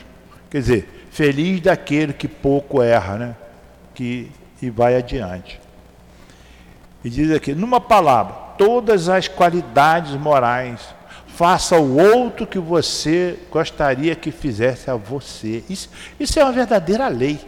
Quer 0.51 0.61
dizer, 0.61 0.89
feliz 1.15 1.63
daquele 1.63 2.13
que 2.13 2.29
pouco 2.29 2.83
erra, 2.83 3.17
né? 3.17 3.37
Que, 3.95 4.31
e 4.61 4.69
vai 4.69 4.97
adiante. 4.97 5.59
E 7.03 7.09
diz 7.09 7.31
aqui, 7.31 7.55
numa 7.55 7.81
palavra, 7.81 8.35
todas 8.59 9.09
as 9.09 9.27
qualidades 9.27 10.13
morais 10.13 10.95
Faça 11.35 11.75
ao 11.75 11.85
outro 11.85 12.47
que 12.47 12.61
você 12.61 13.37
gostaria 13.51 14.15
que 14.15 14.31
fizesse 14.31 14.89
a 14.89 14.95
você. 14.95 15.65
Isso, 15.69 15.91
isso 16.19 16.39
é 16.39 16.45
uma 16.45 16.53
verdadeira 16.53 17.09
lei. 17.09 17.41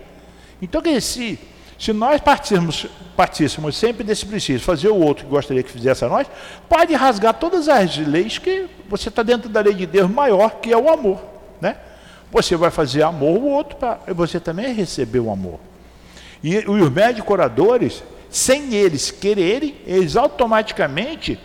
Então, 0.60 0.82
se, 1.00 1.38
se 1.78 1.92
nós 1.92 2.20
partíssemos, 2.20 2.86
partíssemos 3.16 3.76
sempre 3.76 4.02
desse 4.02 4.26
princípio, 4.26 4.60
fazer 4.60 4.88
o 4.88 4.96
outro 4.96 5.24
que 5.24 5.30
gostaria 5.30 5.62
que 5.62 5.70
fizesse 5.70 6.04
a 6.04 6.08
nós, 6.08 6.26
pode 6.68 6.94
rasgar 6.94 7.34
todas 7.34 7.68
as 7.68 7.96
leis 7.98 8.38
que 8.38 8.66
você 8.88 9.08
está 9.08 9.22
dentro 9.22 9.48
da 9.48 9.60
lei 9.60 9.74
de 9.74 9.86
Deus 9.86 10.10
maior, 10.10 10.56
que 10.60 10.72
é 10.72 10.76
o 10.76 10.90
amor. 10.90 11.35
Você 12.32 12.56
vai 12.56 12.70
fazer 12.70 13.02
amor 13.02 13.36
ao 13.36 13.42
outro, 13.42 13.76
para 13.76 13.98
você 14.08 14.40
também 14.40 14.72
receber 14.72 15.20
o 15.20 15.30
amor. 15.30 15.60
E 16.42 16.58
os 16.58 16.90
médicos 16.90 17.30
oradores, 17.30 18.02
sem 18.28 18.74
eles 18.74 19.10
quererem, 19.10 19.76
eles 19.86 20.16
automaticamente 20.16 21.38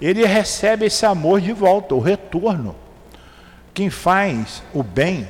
ele 0.00 0.26
recebe 0.26 0.86
esse 0.86 1.06
amor 1.06 1.40
de 1.40 1.52
volta, 1.52 1.94
o 1.94 2.00
retorno. 2.00 2.74
Quem 3.72 3.90
faz 3.90 4.62
o 4.72 4.82
bem, 4.82 5.26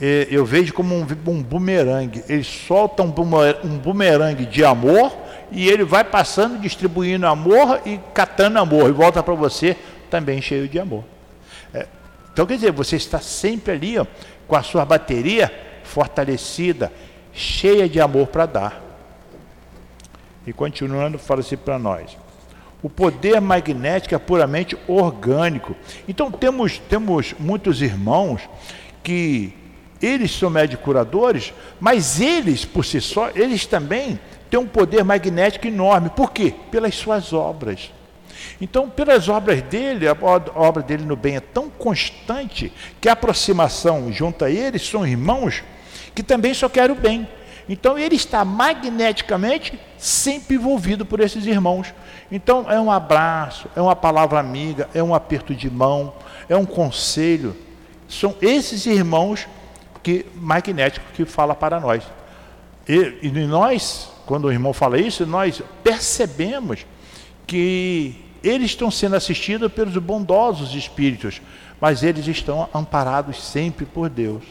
é, 0.00 0.26
eu 0.30 0.44
vejo 0.44 0.72
como 0.72 0.94
um, 0.94 1.06
um 1.26 1.42
bumerangue. 1.42 2.24
Ele 2.28 2.44
solta 2.44 3.02
um 3.02 3.78
bumerangue 3.78 4.46
de 4.46 4.64
amor 4.64 5.14
e 5.50 5.68
ele 5.68 5.84
vai 5.84 6.04
passando, 6.04 6.58
distribuindo 6.58 7.26
amor 7.26 7.80
e 7.84 7.98
catando 8.14 8.58
amor, 8.58 8.88
e 8.88 8.92
volta 8.92 9.22
para 9.22 9.34
você 9.34 9.76
também 10.10 10.40
cheio 10.40 10.68
de 10.68 10.78
amor. 10.78 11.04
Então, 12.38 12.46
quer 12.46 12.54
dizer, 12.54 12.70
você 12.70 12.94
está 12.94 13.18
sempre 13.18 13.72
ali 13.72 13.98
ó, 13.98 14.06
com 14.46 14.54
a 14.54 14.62
sua 14.62 14.84
bateria 14.84 15.52
fortalecida, 15.82 16.92
cheia 17.32 17.88
de 17.88 18.00
amor 18.00 18.28
para 18.28 18.46
dar. 18.46 18.82
E 20.46 20.52
continuando, 20.52 21.18
fala 21.18 21.40
assim 21.40 21.56
para 21.56 21.80
nós. 21.80 22.16
O 22.80 22.88
poder 22.88 23.40
magnético 23.40 24.14
é 24.14 24.18
puramente 24.18 24.78
orgânico. 24.86 25.74
Então 26.06 26.30
temos, 26.30 26.78
temos 26.78 27.34
muitos 27.40 27.82
irmãos 27.82 28.48
que 29.02 29.52
eles 30.00 30.30
são 30.30 30.48
médicos 30.48 30.84
curadores, 30.84 31.52
mas 31.80 32.20
eles, 32.20 32.64
por 32.64 32.84
si 32.84 33.00
só, 33.00 33.30
eles 33.34 33.66
também 33.66 34.16
têm 34.48 34.60
um 34.60 34.66
poder 34.68 35.02
magnético 35.02 35.66
enorme. 35.66 36.08
Por 36.10 36.30
quê? 36.30 36.54
Pelas 36.70 36.94
suas 36.94 37.32
obras. 37.32 37.90
Então, 38.60 38.88
pelas 38.88 39.28
obras 39.28 39.62
dele, 39.62 40.06
a 40.08 40.16
obra 40.54 40.82
dele 40.82 41.04
no 41.04 41.16
bem 41.16 41.36
é 41.36 41.40
tão 41.40 41.68
constante 41.68 42.72
que 43.00 43.08
a 43.08 43.12
aproximação 43.12 44.12
junto 44.12 44.44
a 44.44 44.50
eles 44.50 44.86
são 44.86 45.06
irmãos 45.06 45.62
que 46.14 46.22
também 46.22 46.52
só 46.52 46.68
querem 46.68 46.96
o 46.96 46.98
bem. 46.98 47.28
Então 47.68 47.98
ele 47.98 48.16
está 48.16 48.44
magneticamente 48.44 49.78
sempre 49.98 50.56
envolvido 50.56 51.04
por 51.04 51.20
esses 51.20 51.46
irmãos. 51.46 51.94
Então 52.32 52.70
é 52.70 52.80
um 52.80 52.90
abraço, 52.90 53.68
é 53.76 53.80
uma 53.80 53.94
palavra 53.94 54.40
amiga, 54.40 54.88
é 54.94 55.02
um 55.02 55.14
aperto 55.14 55.54
de 55.54 55.70
mão, 55.70 56.14
é 56.48 56.56
um 56.56 56.64
conselho. 56.64 57.54
São 58.08 58.34
esses 58.40 58.86
irmãos 58.86 59.46
que 60.02 60.24
magnéticos 60.34 61.10
que 61.14 61.24
fala 61.26 61.54
para 61.54 61.78
nós. 61.78 62.02
E, 62.88 63.18
e 63.22 63.30
nós, 63.30 64.10
quando 64.24 64.46
o 64.46 64.52
irmão 64.52 64.72
fala 64.72 64.98
isso, 64.98 65.26
nós 65.26 65.62
percebemos 65.84 66.86
que 67.46 68.24
eles 68.42 68.70
estão 68.70 68.90
sendo 68.90 69.16
assistidos 69.16 69.72
pelos 69.72 69.96
bondosos 69.96 70.74
espíritos, 70.74 71.40
mas 71.80 72.02
eles 72.02 72.26
estão 72.26 72.68
amparados 72.74 73.42
sempre 73.42 73.84
por 73.84 74.08
Deus. 74.08 74.42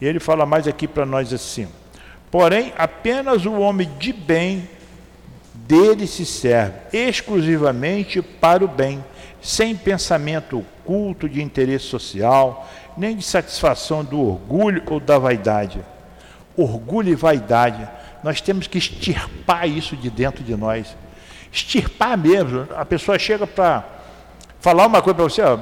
E 0.00 0.04
ele 0.04 0.20
fala 0.20 0.44
mais 0.44 0.68
aqui 0.68 0.86
para 0.86 1.06
nós 1.06 1.32
assim: 1.32 1.68
Porém, 2.30 2.72
apenas 2.76 3.46
o 3.46 3.54
homem 3.54 3.90
de 3.98 4.12
bem 4.12 4.68
dele 5.54 6.06
se 6.06 6.24
serve, 6.24 6.74
exclusivamente 6.92 8.20
para 8.22 8.64
o 8.64 8.68
bem, 8.68 9.04
sem 9.40 9.74
pensamento 9.74 10.58
oculto 10.58 11.28
de 11.28 11.42
interesse 11.42 11.86
social, 11.86 12.68
nem 12.96 13.16
de 13.16 13.22
satisfação 13.22 14.04
do 14.04 14.20
orgulho 14.20 14.82
ou 14.86 15.00
da 15.00 15.18
vaidade. 15.18 15.80
Orgulho 16.56 17.10
e 17.10 17.14
vaidade, 17.14 17.88
nós 18.22 18.40
temos 18.40 18.66
que 18.66 18.78
extirpar 18.78 19.68
isso 19.68 19.96
de 19.96 20.08
dentro 20.08 20.42
de 20.42 20.56
nós. 20.56 20.96
Extirpar 21.56 22.18
mesmo. 22.18 22.68
A 22.76 22.84
pessoa 22.84 23.18
chega 23.18 23.46
para 23.46 23.82
falar 24.60 24.86
uma 24.86 25.00
coisa 25.00 25.14
para 25.14 25.24
você, 25.24 25.40
ó, 25.40 25.58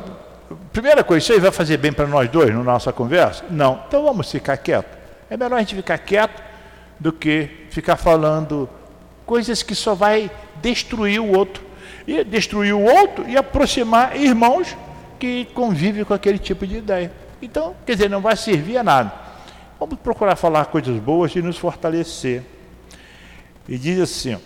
primeira 0.73 1.05
coisa, 1.05 1.23
isso 1.23 1.33
aí 1.33 1.39
vai 1.39 1.53
fazer 1.53 1.77
bem 1.77 1.93
para 1.93 2.05
nós 2.05 2.29
dois 2.29 2.53
na 2.53 2.65
nossa 2.65 2.93
conversa? 2.93 3.45
Não. 3.49 3.81
Então 3.87 4.03
vamos 4.03 4.29
ficar 4.29 4.57
quieto. 4.57 4.99
É 5.31 5.37
melhor 5.37 5.55
a 5.55 5.61
gente 5.61 5.77
ficar 5.77 5.97
quieto 5.99 6.43
do 6.99 7.13
que 7.13 7.69
ficar 7.71 7.97
falando 7.97 8.69
coisas 9.25 9.63
que 9.63 9.73
só 9.73 9.95
vai 9.95 10.29
destruir 10.57 11.21
o 11.21 11.31
outro. 11.31 11.63
E 12.09 12.25
destruir 12.25 12.75
o 12.75 12.83
outro 12.83 13.29
e 13.29 13.37
aproximar 13.37 14.17
irmãos 14.17 14.77
que 15.21 15.45
convivem 15.55 16.03
com 16.03 16.13
aquele 16.13 16.41
tipo 16.41 16.67
de 16.67 16.79
ideia. 16.79 17.13
Então, 17.41 17.77
quer 17.87 17.95
dizer, 17.95 18.11
não 18.11 18.21
vai 18.21 18.35
servir 18.37 18.79
a 18.79 18.83
nada. 18.83 19.13
Vamos 19.79 19.97
procurar 20.01 20.35
falar 20.35 20.65
coisas 20.67 20.99
boas 20.99 21.37
e 21.37 21.41
nos 21.41 21.57
fortalecer. 21.57 22.43
E 23.69 23.79
diz 23.79 24.01
assim: 24.01 24.39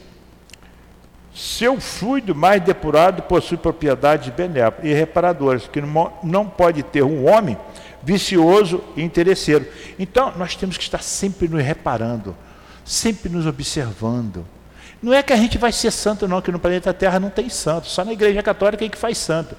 Seu 1.34 1.80
fluido 1.80 2.34
mais 2.34 2.62
depurado 2.62 3.22
possui 3.22 3.56
propriedades 3.56 4.28
benéficas 4.34 4.84
e 4.84 4.92
reparadoras, 4.92 5.68
que 5.68 5.80
não 5.80 6.46
pode 6.46 6.82
ter 6.82 7.02
um 7.02 7.28
homem 7.28 7.56
vicioso 8.02 8.82
e 8.96 9.02
interesseiro. 9.02 9.66
Então, 9.98 10.32
nós 10.36 10.56
temos 10.56 10.76
que 10.76 10.82
estar 10.82 11.02
sempre 11.02 11.48
nos 11.48 11.62
reparando, 11.62 12.34
sempre 12.84 13.28
nos 13.28 13.46
observando. 13.46 14.44
Não 15.00 15.12
é 15.12 15.22
que 15.22 15.32
a 15.32 15.36
gente 15.36 15.58
vai 15.58 15.70
ser 15.70 15.92
santo, 15.92 16.26
não, 16.26 16.40
que 16.40 16.50
no 16.50 16.58
planeta 16.58 16.92
Terra 16.92 17.20
não 17.20 17.30
tem 17.30 17.48
santo, 17.48 17.86
só 17.86 18.04
na 18.04 18.12
Igreja 18.12 18.42
Católica 18.42 18.84
é 18.84 18.88
que 18.88 18.98
faz 18.98 19.16
santo. 19.18 19.54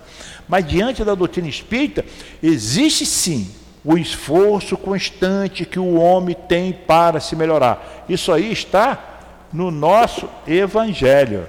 Mas 0.47 0.67
diante 0.67 1.03
da 1.03 1.15
doutrina 1.15 1.47
espírita, 1.47 2.03
existe 2.43 3.05
sim 3.05 3.49
o 3.85 3.97
esforço 3.97 4.75
constante 4.75 5.65
que 5.65 5.79
o 5.79 5.95
homem 5.95 6.35
tem 6.35 6.73
para 6.73 7.21
se 7.21 7.35
melhorar. 7.35 8.05
Isso 8.09 8.33
aí 8.33 8.51
está 8.51 9.47
no 9.53 9.71
nosso 9.71 10.27
Evangelho. 10.45 11.47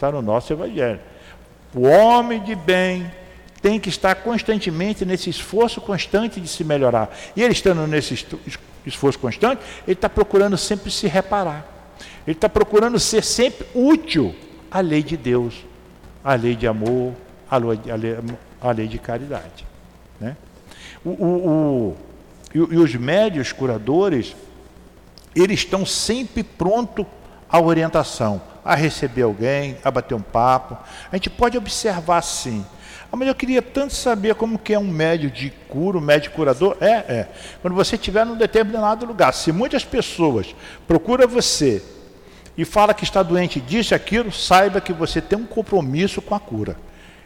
Está 0.00 0.10
no 0.10 0.22
nosso 0.22 0.50
Evangelho. 0.50 0.98
O 1.74 1.82
homem 1.82 2.42
de 2.42 2.54
bem 2.54 3.12
tem 3.60 3.78
que 3.78 3.90
estar 3.90 4.14
constantemente 4.14 5.04
nesse 5.04 5.28
esforço 5.28 5.78
constante 5.78 6.40
de 6.40 6.48
se 6.48 6.64
melhorar. 6.64 7.14
E 7.36 7.42
ele 7.42 7.52
estando 7.52 7.86
nesse 7.86 8.26
esforço 8.86 9.18
constante, 9.18 9.60
ele 9.86 9.92
está 9.92 10.08
procurando 10.08 10.56
sempre 10.56 10.90
se 10.90 11.06
reparar. 11.06 11.66
Ele 12.26 12.34
está 12.34 12.48
procurando 12.48 12.98
ser 12.98 13.22
sempre 13.22 13.66
útil 13.74 14.34
à 14.70 14.80
lei 14.80 15.02
de 15.02 15.18
Deus, 15.18 15.66
à 16.24 16.34
lei 16.34 16.56
de 16.56 16.66
amor, 16.66 17.12
à 17.50 17.58
lei, 17.58 17.78
à 18.58 18.72
lei, 18.72 18.88
de 18.88 18.98
caridade. 18.98 19.66
Né? 20.18 20.34
O, 21.04 21.10
o, 21.10 21.26
o, 21.26 21.96
e, 22.54 22.56
e 22.56 22.78
os 22.78 22.94
médios 22.94 23.52
curadores, 23.52 24.34
eles 25.36 25.58
estão 25.58 25.84
sempre 25.84 26.42
prontos 26.42 27.04
à 27.50 27.60
orientação, 27.60 28.40
a 28.64 28.74
receber 28.74 29.22
alguém, 29.22 29.76
a 29.84 29.90
bater 29.90 30.14
um 30.14 30.20
papo. 30.20 30.76
A 31.10 31.16
gente 31.16 31.30
pode 31.30 31.56
observar 31.56 32.22
sim. 32.22 32.64
Ah, 33.12 33.16
mas 33.16 33.26
eu 33.26 33.34
queria 33.34 33.60
tanto 33.60 33.92
saber 33.94 34.34
como 34.36 34.58
que 34.58 34.72
é 34.72 34.78
um 34.78 34.86
médio 34.86 35.30
de 35.30 35.50
cura, 35.68 35.98
um 35.98 36.00
médio 36.00 36.30
curador. 36.30 36.76
É, 36.80 36.90
é. 36.90 37.28
Quando 37.60 37.74
você 37.74 37.96
estiver 37.96 38.24
num 38.24 38.36
determinado 38.36 39.04
lugar, 39.04 39.34
se 39.34 39.50
muitas 39.50 39.84
pessoas 39.84 40.54
procuram 40.86 41.26
você 41.26 41.82
e 42.56 42.64
fala 42.64 42.94
que 42.94 43.04
está 43.04 43.22
doente 43.22 43.60
disso 43.60 43.94
e 43.94 43.96
aquilo, 43.96 44.30
saiba 44.30 44.80
que 44.80 44.92
você 44.92 45.20
tem 45.20 45.38
um 45.38 45.46
compromisso 45.46 46.22
com 46.22 46.34
a 46.34 46.40
cura. 46.40 46.76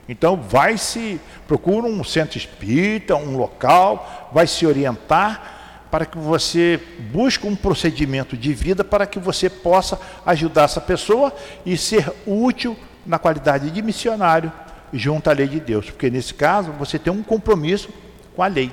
Então 0.08 0.36
vai 0.36 0.78
se, 0.78 1.20
procura 1.46 1.86
um 1.86 2.04
centro 2.04 2.38
espírita, 2.38 3.16
um 3.16 3.36
local, 3.36 4.30
vai 4.32 4.46
se 4.46 4.66
orientar 4.66 5.53
para 5.94 6.06
que 6.06 6.18
você 6.18 6.80
busque 7.12 7.46
um 7.46 7.54
procedimento 7.54 8.36
de 8.36 8.52
vida 8.52 8.82
para 8.82 9.06
que 9.06 9.16
você 9.16 9.48
possa 9.48 9.96
ajudar 10.26 10.64
essa 10.64 10.80
pessoa 10.80 11.32
e 11.64 11.76
ser 11.76 12.12
útil 12.26 12.76
na 13.06 13.16
qualidade 13.16 13.70
de 13.70 13.80
missionário 13.80 14.52
junto 14.92 15.30
à 15.30 15.32
lei 15.32 15.46
de 15.46 15.60
Deus. 15.60 15.88
Porque 15.88 16.10
nesse 16.10 16.34
caso 16.34 16.72
você 16.72 16.98
tem 16.98 17.12
um 17.12 17.22
compromisso 17.22 17.90
com 18.34 18.42
a 18.42 18.48
lei, 18.48 18.72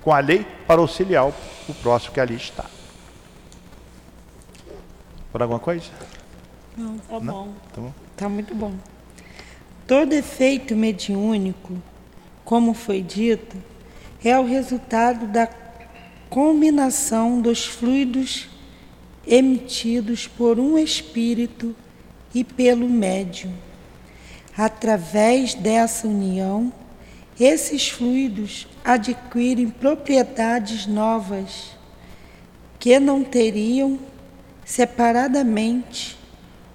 com 0.00 0.12
a 0.12 0.20
lei 0.20 0.46
para 0.64 0.80
auxiliar 0.80 1.26
o 1.26 1.74
próximo 1.82 2.14
que 2.14 2.20
ali 2.20 2.36
está. 2.36 2.66
Por 5.32 5.42
alguma 5.42 5.58
coisa? 5.58 5.90
Não, 6.76 6.98
tá 6.98 7.18
Não? 7.18 7.32
bom. 7.34 7.54
Tá 7.74 7.80
bom. 7.80 7.92
Tá 8.16 8.28
muito 8.28 8.54
bom. 8.54 8.74
Todo 9.88 10.12
efeito 10.12 10.76
mediúnico, 10.76 11.72
como 12.44 12.74
foi 12.74 13.02
dito, 13.02 13.56
é 14.24 14.38
o 14.38 14.46
resultado 14.46 15.26
da 15.26 15.48
combinação 16.34 17.40
dos 17.40 17.64
fluidos 17.64 18.48
emitidos 19.24 20.26
por 20.26 20.58
um 20.58 20.76
espírito 20.76 21.76
e 22.34 22.42
pelo 22.42 22.88
médium. 22.88 23.52
Através 24.58 25.54
dessa 25.54 26.08
união, 26.08 26.72
esses 27.38 27.88
fluidos 27.88 28.66
adquirem 28.84 29.70
propriedades 29.70 30.88
novas 30.88 31.70
que 32.80 32.98
não 32.98 33.22
teriam 33.22 33.96
separadamente, 34.64 36.18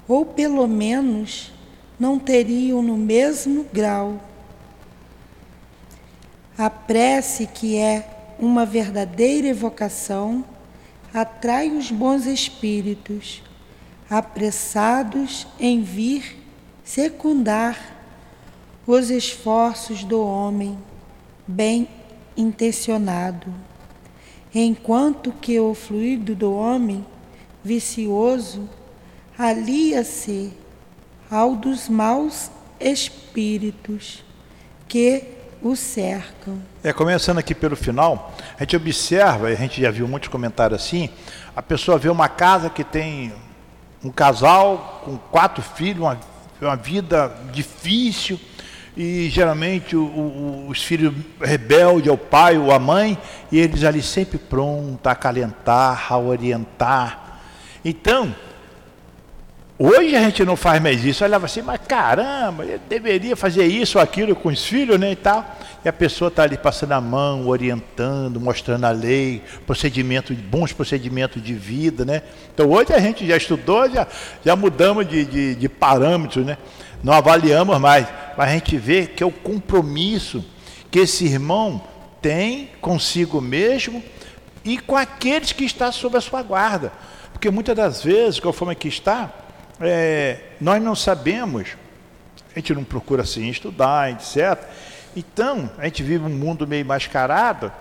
ou 0.08 0.26
pelo 0.26 0.66
menos 0.70 1.52
não 2.00 2.18
teriam 2.18 2.82
no 2.82 2.96
mesmo 2.96 3.66
grau. 3.74 4.22
A 6.58 6.70
prece, 6.70 7.46
que 7.46 7.76
é 7.76 8.19
uma 8.40 8.66
verdadeira 8.66 9.48
evocação, 9.48 10.46
atrai 11.14 11.70
os 11.70 11.92
bons 11.92 12.26
espíritos, 12.26 13.44
apressados 14.10 15.46
em 15.60 15.82
vir 15.82 16.38
secundar 16.84 17.98
os 18.88 19.10
esforços 19.10 20.04
do 20.04 20.22
homem 20.22 20.78
bem 21.46 21.88
intencionado, 22.36 23.54
enquanto 24.54 25.32
que 25.32 25.60
o 25.60 25.74
fluido 25.76 26.34
do 26.34 26.54
homem 26.54 27.06
vicioso 27.64 28.68
alia-se 29.38 30.52
ao 31.30 31.56
dos 31.56 31.88
maus 31.88 32.50
espíritos 32.80 34.24
que 34.88 35.24
o 35.62 35.76
cercam. 35.76 36.62
É, 36.84 36.94
começando 36.94 37.38
aqui 37.38 37.54
pelo 37.54 37.76
final, 37.76 38.34
a 38.58 38.64
gente 38.64 38.76
observa, 38.76 39.48
a 39.48 39.56
gente 39.56 39.82
já 39.82 39.92
viu 39.92 40.08
muitos 40.08 40.30
comentários 40.30 40.82
assim, 40.82 41.10
a 41.56 41.62
pessoa 41.62 41.98
vê 41.98 42.10
uma 42.10 42.30
casa 42.30 42.70
que 42.70 42.84
tem 42.84 43.34
um 44.04 44.10
casal 44.10 45.02
com 45.04 45.18
quatro 45.18 45.62
filhos, 45.62 46.02
uma, 46.02 46.20
uma 46.62 46.76
vida 46.76 47.36
difícil, 47.52 48.40
e 48.96 49.30
geralmente 49.30 49.96
o, 49.96 50.04
o, 50.04 50.68
os 50.70 50.84
filhos 50.84 51.14
rebeldes 51.40 52.10
ao 52.10 52.18
pai 52.18 52.58
ou 52.58 52.72
à 52.72 52.80
mãe, 52.80 53.18
e 53.52 53.60
eles 53.60 53.84
ali 53.84 54.02
sempre 54.02 54.38
prontos 54.38 55.06
a 55.06 55.12
acalentar, 55.12 56.12
a 56.12 56.18
orientar. 56.18 57.42
Então, 57.84 58.34
Hoje 59.82 60.14
a 60.14 60.20
gente 60.20 60.44
não 60.44 60.58
faz 60.58 60.82
mais 60.82 61.06
isso. 61.06 61.24
Olhava 61.24 61.46
assim, 61.46 61.62
mas 61.62 61.80
caramba, 61.88 62.66
eu 62.66 62.78
deveria 62.90 63.34
fazer 63.38 63.66
isso 63.66 63.98
ou 63.98 64.04
aquilo 64.04 64.36
com 64.36 64.50
os 64.50 64.66
filhos, 64.66 65.00
né? 65.00 65.14
E 65.14 65.16
tal. 65.16 65.56
E 65.86 65.88
a 65.88 65.94
pessoa 65.94 66.28
está 66.28 66.44
ali 66.44 66.58
passando 66.58 66.92
a 66.92 67.00
mão, 67.00 67.48
orientando, 67.48 68.42
mostrando 68.42 68.84
a 68.84 68.92
lei, 68.92 69.42
procedimento, 69.66 70.34
bons 70.34 70.74
procedimentos 70.74 71.42
de 71.42 71.54
vida, 71.54 72.04
né? 72.04 72.24
Então 72.54 72.70
hoje 72.70 72.92
a 72.92 73.00
gente 73.00 73.26
já 73.26 73.38
estudou, 73.38 73.90
já, 73.90 74.06
já 74.44 74.54
mudamos 74.54 75.08
de, 75.08 75.24
de, 75.24 75.56
de 75.56 75.70
parâmetros, 75.70 76.46
né? 76.46 76.58
Não 77.02 77.14
avaliamos 77.14 77.80
mais. 77.80 78.06
Mas 78.38 78.50
a 78.50 78.52
gente 78.52 78.76
vê 78.76 79.08
que 79.08 79.24
é 79.24 79.26
o 79.26 79.32
compromisso 79.32 80.44
que 80.92 81.00
esse 81.00 81.24
irmão 81.24 81.82
tem 82.22 82.70
consigo 82.82 83.40
mesmo 83.40 84.04
e 84.66 84.78
com 84.78 84.98
aqueles 84.98 85.54
que 85.54 85.64
estão 85.64 85.90
sob 85.90 86.18
a 86.18 86.22
sua 86.22 86.44
guarda. 86.44 86.92
Porque 87.32 87.50
muitas 87.50 87.78
das 87.78 88.04
vezes, 88.04 88.42
conforme 88.42 88.74
aqui 88.74 88.90
está, 88.90 89.32
é, 89.82 90.40
nós 90.60 90.82
não 90.82 90.96
sabemos, 90.96 91.78
a 92.56 92.60
gente 92.60 92.74
não 92.74 92.84
procura 92.84 93.24
assim 93.24 93.48
estudar, 93.48 94.12
etc. 94.12 94.62
Então, 95.16 95.70
a 95.78 95.86
gente 95.86 96.04
vive 96.04 96.26
um 96.26 96.30
mundo 96.30 96.68
meio 96.68 96.86
mascarado. 96.86 97.72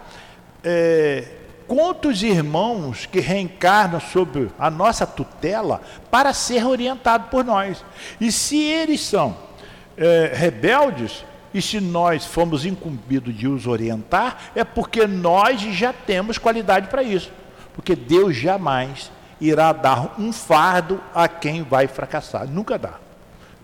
É, 0.62 1.24
quantos 1.66 2.22
irmãos 2.22 3.06
que 3.06 3.20
reencarnam 3.20 4.00
sob 4.00 4.48
a 4.58 4.70
nossa 4.70 5.06
tutela 5.06 5.82
para 6.10 6.32
ser 6.32 6.64
orientado 6.64 7.28
por 7.30 7.44
nós? 7.44 7.84
E 8.20 8.30
se 8.32 8.58
eles 8.58 9.00
são 9.00 9.36
é, 9.96 10.32
rebeldes, 10.34 11.24
e 11.52 11.62
se 11.62 11.80
nós 11.80 12.24
fomos 12.24 12.64
incumbidos 12.64 13.34
de 13.34 13.48
os 13.48 13.66
orientar, 13.66 14.50
é 14.54 14.62
porque 14.64 15.06
nós 15.06 15.60
já 15.60 15.92
temos 15.92 16.38
qualidade 16.38 16.88
para 16.88 17.02
isso. 17.02 17.32
Porque 17.74 17.96
Deus 17.96 18.36
jamais 18.36 19.10
irá 19.40 19.72
dar 19.72 20.14
um 20.18 20.32
fardo 20.32 21.00
a 21.14 21.28
quem 21.28 21.62
vai 21.62 21.86
fracassar. 21.86 22.46
Nunca 22.46 22.78
dá. 22.78 22.94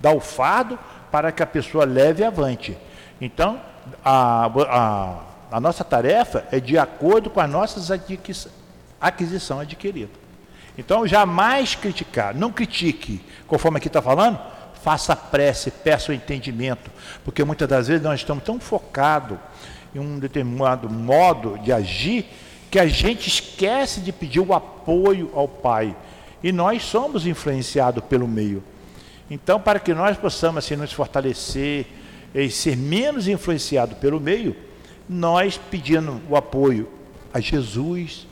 Dá 0.00 0.12
o 0.12 0.20
fardo 0.20 0.78
para 1.10 1.32
que 1.32 1.42
a 1.42 1.46
pessoa 1.46 1.84
leve 1.84 2.24
avante. 2.24 2.76
Então, 3.20 3.60
a, 4.04 4.46
a, 4.46 5.56
a 5.56 5.60
nossa 5.60 5.84
tarefa 5.84 6.44
é 6.50 6.60
de 6.60 6.78
acordo 6.78 7.30
com 7.30 7.40
as 7.40 7.50
nossas 7.50 7.90
aquisição 9.00 9.60
adquirida. 9.60 10.12
Então, 10.76 11.06
jamais 11.06 11.74
criticar, 11.74 12.34
não 12.34 12.50
critique, 12.50 13.24
conforme 13.46 13.78
aqui 13.78 13.86
está 13.86 14.02
falando, 14.02 14.38
faça 14.82 15.14
prece, 15.14 15.70
peça 15.70 16.10
o 16.10 16.14
entendimento, 16.14 16.90
porque 17.24 17.44
muitas 17.44 17.68
das 17.68 17.88
vezes 17.88 18.02
nós 18.02 18.20
estamos 18.20 18.42
tão 18.42 18.58
focados 18.58 19.38
em 19.94 19.98
um 20.00 20.18
determinado 20.18 20.90
modo 20.90 21.56
de 21.58 21.72
agir 21.72 22.26
que 22.74 22.78
a 22.80 22.88
gente 22.88 23.28
esquece 23.28 24.00
de 24.00 24.10
pedir 24.10 24.40
o 24.40 24.52
apoio 24.52 25.30
ao 25.32 25.46
Pai. 25.46 25.96
E 26.42 26.50
nós 26.50 26.82
somos 26.82 27.24
influenciados 27.24 28.02
pelo 28.02 28.26
meio. 28.26 28.64
Então, 29.30 29.60
para 29.60 29.78
que 29.78 29.94
nós 29.94 30.16
possamos 30.16 30.64
assim, 30.64 30.74
nos 30.74 30.92
fortalecer 30.92 31.86
e 32.34 32.50
ser 32.50 32.76
menos 32.76 33.28
influenciados 33.28 33.96
pelo 33.98 34.18
meio, 34.18 34.56
nós 35.08 35.56
pedindo 35.56 36.20
o 36.28 36.34
apoio 36.34 36.88
a 37.32 37.38
Jesus, 37.38 38.26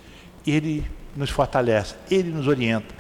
Ele 0.45 0.85
nos 1.15 1.31
fortalece, 1.31 1.95
Ele 2.11 2.31
nos 2.31 2.49
orienta. 2.49 2.93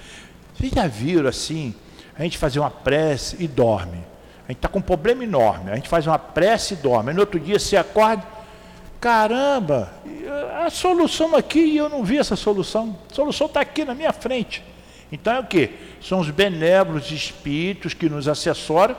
Vocês 0.55 0.71
já 0.71 0.87
viram 0.87 1.29
assim, 1.29 1.75
a 2.17 2.23
gente 2.23 2.39
fazer 2.39 2.61
uma 2.61 2.71
prece 2.71 3.35
e 3.41 3.49
dorme. 3.49 3.99
A 4.47 4.53
gente 4.53 4.59
está 4.59 4.69
com 4.69 4.79
um 4.79 4.83
problema 4.83 5.25
enorme. 5.25 5.73
A 5.73 5.75
gente 5.75 5.89
faz 5.89 6.07
uma 6.07 6.21
prece 6.21 6.75
e 6.75 6.77
dorme. 6.77 7.13
No 7.13 7.19
outro 7.19 7.41
dia 7.41 7.59
você 7.59 7.77
acorda, 7.77 8.23
caramba, 9.03 9.93
a 10.65 10.71
solução 10.71 11.35
aqui 11.35 11.59
e 11.59 11.77
eu 11.77 11.89
não 11.89 12.05
vi 12.05 12.19
essa 12.19 12.37
solução. 12.37 12.97
A 13.11 13.15
solução 13.15 13.49
está 13.49 13.61
aqui 13.61 13.85
na 13.85 13.97
minha 13.97 14.13
frente. 14.13 14.63
Então 15.11 15.35
é 15.35 15.41
o 15.41 15.45
que? 15.45 15.71
São 16.01 16.21
os 16.21 16.31
benévolos 16.31 17.11
espíritos 17.11 17.95
que 17.95 18.09
nos 18.09 18.29
assessoram, 18.29 18.95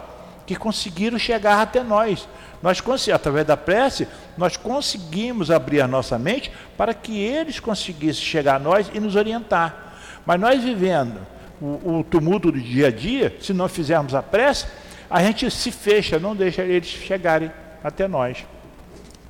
que 0.45 0.57
conseguiram 0.57 1.17
chegar 1.17 1.61
até 1.61 1.81
nós. 1.81 2.27
Nós, 2.61 2.83
através 3.09 3.47
da 3.47 3.55
prece, 3.55 4.05
nós 4.37 4.57
conseguimos 4.57 5.49
abrir 5.49 5.79
a 5.79 5.87
nossa 5.87 6.19
mente 6.19 6.51
para 6.77 6.93
que 6.93 7.17
eles 7.17 7.61
conseguissem 7.61 8.23
chegar 8.23 8.55
a 8.55 8.59
nós 8.59 8.91
e 8.93 8.99
nos 8.99 9.15
orientar. 9.15 9.95
Mas 10.25 10.37
nós 10.37 10.61
vivendo 10.61 11.25
o, 11.61 11.99
o 11.99 12.03
tumulto 12.03 12.51
do 12.51 12.59
dia 12.59 12.87
a 12.87 12.91
dia, 12.91 13.33
se 13.39 13.53
não 13.53 13.69
fizermos 13.69 14.13
a 14.13 14.21
prece, 14.21 14.65
a 15.09 15.23
gente 15.23 15.49
se 15.49 15.71
fecha, 15.71 16.19
não 16.19 16.35
deixa 16.35 16.61
eles 16.61 16.89
chegarem 16.89 17.49
até 17.81 18.05
nós. 18.05 18.45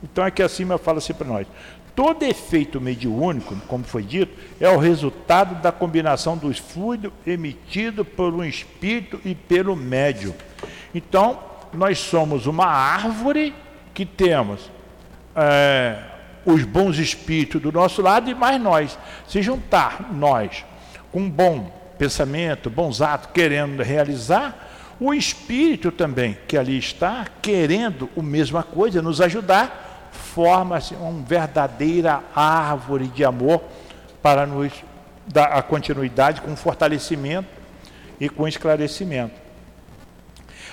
Então 0.04 0.24
aqui 0.24 0.44
acima 0.44 0.78
fala 0.78 0.98
assim 0.98 1.14
para 1.14 1.28
nós. 1.28 1.48
Todo 1.96 2.24
efeito 2.24 2.82
mediúnico, 2.82 3.56
como 3.68 3.84
foi 3.84 4.04
dito, 4.04 4.34
é 4.60 4.68
o 4.68 4.80
resultado 4.80 5.62
da 5.62 5.72
combinação 5.72 6.36
dos 6.36 6.58
fluidos 6.58 7.12
emitidos 7.26 8.06
por 8.08 8.34
um 8.34 8.44
espírito 8.44 9.22
e 9.24 9.36
pelo 9.36 9.76
médium. 9.76 10.34
Então, 10.94 11.40
nós 11.72 12.00
somos 12.00 12.48
uma 12.48 12.66
árvore 12.66 13.54
que 13.94 14.06
temos 14.06 14.72
é, 15.36 16.00
os 16.46 16.64
bons 16.64 16.98
espíritos 16.98 17.62
do 17.62 17.72
nosso 17.72 18.02
lado 18.02 18.30
e 18.30 18.34
mais 18.34 18.60
nós. 18.60 18.98
Se 19.28 19.42
juntar 19.44 20.12
nós 20.12 20.66
com 21.12 21.22
um 21.22 21.30
bom 21.30 21.72
pensamento, 21.98 22.72
bons 22.72 23.02
atos, 23.02 23.30
querendo 23.32 23.84
realizar, 23.84 24.72
o 25.00 25.14
espírito 25.14 25.92
também 25.92 26.38
que 26.48 26.58
ali 26.58 26.78
está, 26.78 27.28
querendo 27.42 28.10
a 28.18 28.22
mesma 28.22 28.64
coisa, 28.64 29.02
nos 29.02 29.22
ajudar, 29.22 29.93
forma-se 30.14 30.94
uma 30.96 31.22
verdadeira 31.24 32.24
árvore 32.36 33.08
de 33.08 33.26
amor 33.26 33.62
para 34.22 34.46
nos 34.46 34.72
dar 35.28 35.48
a 35.48 35.62
continuidade 35.62 36.42
com 36.42 36.56
fortalecimento 36.56 37.50
e 38.20 38.30
com 38.30 38.48
esclarecimento. 38.48 39.42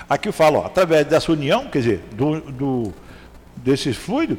Aqui 0.09 0.29
eu 0.29 0.33
falo, 0.33 0.59
ó, 0.59 0.65
através 0.65 1.05
dessa 1.05 1.31
união, 1.31 1.67
quer 1.67 1.79
dizer, 1.79 2.03
do, 2.11 2.39
do, 2.39 2.93
desses 3.55 3.95
fluidos, 3.95 4.37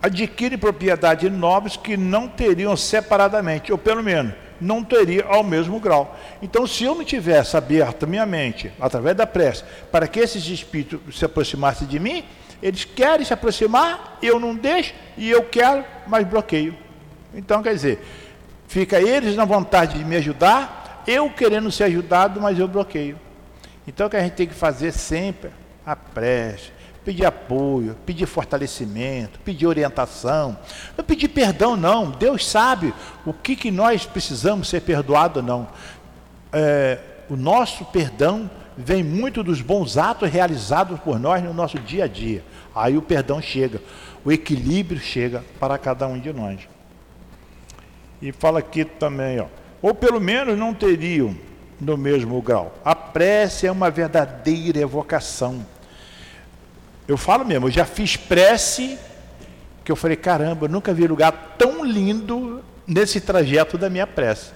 adquire 0.00 0.56
propriedades 0.56 1.30
nobres 1.30 1.76
que 1.76 1.96
não 1.96 2.28
teriam 2.28 2.76
separadamente, 2.76 3.72
ou 3.72 3.78
pelo 3.78 4.02
menos 4.02 4.34
não 4.60 4.84
teria 4.84 5.24
ao 5.24 5.42
mesmo 5.42 5.80
grau. 5.80 6.16
Então, 6.40 6.66
se 6.66 6.84
eu 6.84 6.94
não 6.94 7.04
tivesse 7.04 7.56
aberto 7.56 8.06
minha 8.06 8.24
mente, 8.24 8.72
através 8.80 9.16
da 9.16 9.26
prece, 9.26 9.64
para 9.90 10.06
que 10.06 10.20
esses 10.20 10.46
espíritos 10.46 11.18
se 11.18 11.24
aproximassem 11.24 11.86
de 11.86 11.98
mim, 11.98 12.24
eles 12.62 12.84
querem 12.84 13.26
se 13.26 13.34
aproximar, 13.34 14.18
eu 14.22 14.38
não 14.38 14.54
deixo, 14.54 14.94
e 15.16 15.28
eu 15.28 15.42
quero, 15.42 15.84
mas 16.06 16.26
bloqueio. 16.26 16.76
Então, 17.34 17.62
quer 17.62 17.74
dizer, 17.74 18.04
fica 18.68 19.00
eles 19.00 19.34
na 19.34 19.44
vontade 19.44 19.98
de 19.98 20.04
me 20.04 20.16
ajudar, 20.16 21.02
eu 21.06 21.28
querendo 21.28 21.72
ser 21.72 21.84
ajudado, 21.84 22.40
mas 22.40 22.58
eu 22.58 22.68
bloqueio. 22.68 23.18
Então, 23.86 24.06
o 24.06 24.10
que 24.10 24.16
a 24.16 24.22
gente 24.22 24.34
tem 24.34 24.46
que 24.46 24.54
fazer 24.54 24.92
sempre? 24.92 25.50
A 25.84 25.96
prece, 25.96 26.70
pedir 27.04 27.24
apoio, 27.24 27.96
pedir 28.06 28.26
fortalecimento, 28.26 29.40
pedir 29.40 29.66
orientação. 29.66 30.56
Não 30.96 31.04
pedir 31.04 31.28
perdão, 31.28 31.76
não. 31.76 32.10
Deus 32.12 32.48
sabe 32.48 32.94
o 33.26 33.32
que, 33.32 33.56
que 33.56 33.72
nós 33.72 34.06
precisamos 34.06 34.68
ser 34.68 34.82
perdoado 34.82 35.42
não. 35.42 35.68
É, 36.52 36.98
o 37.28 37.36
nosso 37.36 37.84
perdão 37.86 38.48
vem 38.76 39.02
muito 39.02 39.42
dos 39.42 39.60
bons 39.60 39.96
atos 39.96 40.30
realizados 40.30 40.98
por 41.00 41.18
nós 41.18 41.42
no 41.42 41.52
nosso 41.52 41.78
dia 41.78 42.04
a 42.04 42.08
dia. 42.08 42.42
Aí 42.74 42.96
o 42.96 43.02
perdão 43.02 43.40
chega, 43.40 43.80
o 44.24 44.32
equilíbrio 44.32 45.00
chega 45.00 45.44
para 45.60 45.76
cada 45.78 46.06
um 46.06 46.18
de 46.18 46.32
nós. 46.32 46.60
E 48.20 48.32
fala 48.32 48.60
aqui 48.60 48.84
também, 48.84 49.40
ó, 49.40 49.46
ou 49.80 49.94
pelo 49.94 50.20
menos 50.20 50.58
não 50.58 50.72
teriam 50.72 51.36
no 51.80 51.96
mesmo 51.96 52.40
grau. 52.40 52.72
A 52.84 52.94
prece 52.94 53.66
é 53.66 53.72
uma 53.72 53.90
verdadeira 53.90 54.78
evocação. 54.78 55.66
Eu 57.06 57.16
falo 57.16 57.44
mesmo, 57.44 57.66
eu 57.66 57.72
já 57.72 57.84
fiz 57.84 58.16
prece 58.16 58.96
que 59.84 59.90
eu 59.90 59.96
falei, 59.96 60.16
caramba, 60.16 60.66
eu 60.66 60.70
nunca 60.70 60.94
vi 60.94 61.06
lugar 61.06 61.56
tão 61.58 61.84
lindo 61.84 62.62
nesse 62.86 63.20
trajeto 63.20 63.76
da 63.76 63.90
minha 63.90 64.06
prece. 64.06 64.52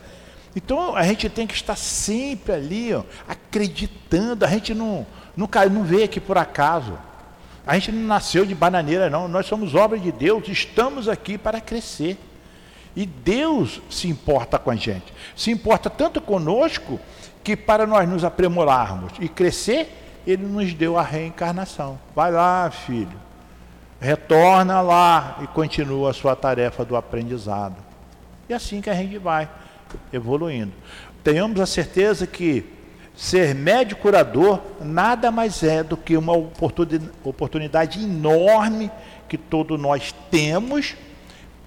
Então 0.56 0.96
a 0.96 1.02
gente 1.02 1.28
tem 1.28 1.46
que 1.46 1.54
estar 1.54 1.76
sempre 1.76 2.54
ali, 2.54 2.94
ó, 2.94 3.02
acreditando. 3.28 4.42
A 4.42 4.48
gente 4.48 4.74
não, 4.74 5.06
não, 5.36 5.46
não 5.70 5.84
veio 5.84 6.04
aqui 6.04 6.18
por 6.18 6.38
acaso. 6.38 6.98
A 7.66 7.74
gente 7.74 7.92
não 7.92 8.06
nasceu 8.06 8.46
de 8.46 8.54
bananeira, 8.54 9.10
não. 9.10 9.28
Nós 9.28 9.44
somos 9.44 9.74
obra 9.74 9.98
de 9.98 10.10
Deus, 10.10 10.48
estamos 10.48 11.10
aqui 11.10 11.36
para 11.36 11.60
crescer. 11.60 12.18
E 12.94 13.04
Deus 13.04 13.82
se 13.90 14.08
importa 14.08 14.58
com 14.58 14.70
a 14.70 14.76
gente. 14.76 15.12
Se 15.36 15.50
importa 15.50 15.90
tanto 15.90 16.22
conosco 16.22 16.98
que 17.44 17.54
para 17.54 17.86
nós 17.86 18.08
nos 18.08 18.24
aprimorarmos 18.24 19.12
e 19.20 19.28
crescer, 19.28 20.22
Ele 20.26 20.46
nos 20.46 20.72
deu 20.72 20.96
a 20.96 21.02
reencarnação. 21.02 21.98
Vai 22.14 22.32
lá, 22.32 22.70
filho. 22.70 23.20
Retorna 24.00 24.80
lá 24.80 25.38
e 25.42 25.46
continua 25.48 26.10
a 26.10 26.14
sua 26.14 26.34
tarefa 26.34 26.82
do 26.82 26.96
aprendizado. 26.96 27.76
E 28.48 28.54
é 28.54 28.56
assim 28.56 28.80
que 28.80 28.88
a 28.88 28.94
gente 28.94 29.18
vai 29.18 29.48
evoluindo. 30.12 30.72
Tenhamos 31.22 31.60
a 31.60 31.66
certeza 31.66 32.26
que 32.26 32.64
ser 33.16 33.54
médico 33.54 34.02
curador 34.02 34.60
nada 34.80 35.30
mais 35.30 35.62
é 35.62 35.82
do 35.82 35.96
que 35.96 36.16
uma 36.16 36.34
oportunidade 36.34 38.02
enorme 38.02 38.90
que 39.28 39.38
todos 39.38 39.80
nós 39.80 40.14
temos 40.30 40.94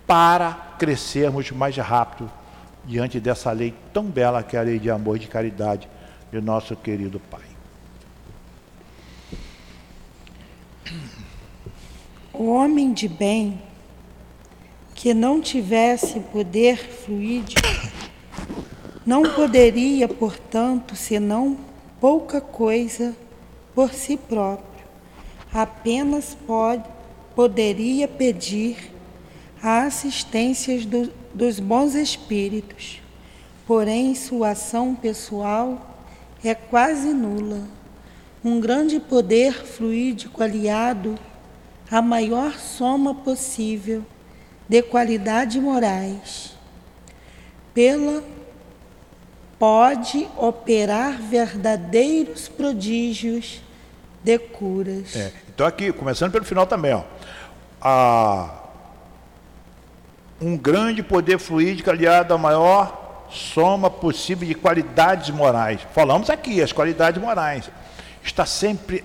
para 0.05 0.75
crescermos 0.77 1.51
mais 1.51 1.75
rápido 1.75 2.31
diante 2.85 3.19
dessa 3.19 3.51
lei 3.51 3.73
tão 3.93 4.05
bela 4.05 4.41
que 4.43 4.55
é 4.55 4.59
a 4.59 4.63
lei 4.63 4.79
de 4.79 4.89
amor 4.89 5.17
e 5.17 5.19
de 5.19 5.27
caridade 5.27 5.89
de 6.31 6.39
nosso 6.39 6.75
querido 6.75 7.19
Pai. 7.19 7.41
O 12.31 12.51
homem 12.51 12.93
de 12.93 13.07
bem 13.07 13.61
que 14.95 15.13
não 15.13 15.41
tivesse 15.41 16.19
poder 16.19 16.77
fluídico 16.77 17.78
não 19.09 19.23
poderia, 19.23 20.07
portanto, 20.07 20.95
senão 20.95 21.57
pouca 21.99 22.39
coisa 22.39 23.15
por 23.73 23.91
si 23.91 24.15
próprio. 24.15 24.85
Apenas 25.51 26.37
pode, 26.45 26.83
poderia 27.35 28.07
pedir 28.07 28.91
a 29.63 29.85
assistência 29.85 30.79
do, 30.85 31.11
dos 31.33 31.59
bons 31.59 31.95
espíritos, 31.95 33.01
porém 33.65 34.13
sua 34.13 34.51
ação 34.51 34.93
pessoal 34.93 36.05
é 36.43 36.53
quase 36.53 37.11
nula. 37.11 37.63
Um 38.45 38.59
grande 38.59 38.99
poder 38.99 39.53
fluídico 39.65 40.43
aliado 40.43 41.17
à 41.89 41.99
maior 41.99 42.59
soma 42.59 43.15
possível 43.15 44.05
de 44.67 44.83
qualidades 44.83 45.59
morais, 45.59 46.55
pela 47.73 48.23
pode 49.59 50.27
operar 50.37 51.21
verdadeiros 51.21 52.47
prodígios 52.47 53.61
de 54.23 54.39
curas. 54.39 55.15
É, 55.15 55.31
então 55.53 55.67
aqui, 55.67 55.91
começando 55.91 56.31
pelo 56.31 56.45
final 56.45 56.65
também, 56.65 56.93
ó, 56.93 57.03
a, 57.81 58.49
um 60.41 60.57
grande 60.57 61.03
poder 61.03 61.37
fluídico 61.37 61.89
aliado 61.89 62.33
à 62.33 62.37
maior 62.37 63.27
soma 63.29 63.89
possível 63.89 64.47
de 64.47 64.55
qualidades 64.55 65.29
morais. 65.29 65.81
Falamos 65.93 66.29
aqui, 66.29 66.61
as 66.61 66.71
qualidades 66.71 67.21
morais. 67.21 67.69
Está 68.23 68.45
sempre 68.45 69.03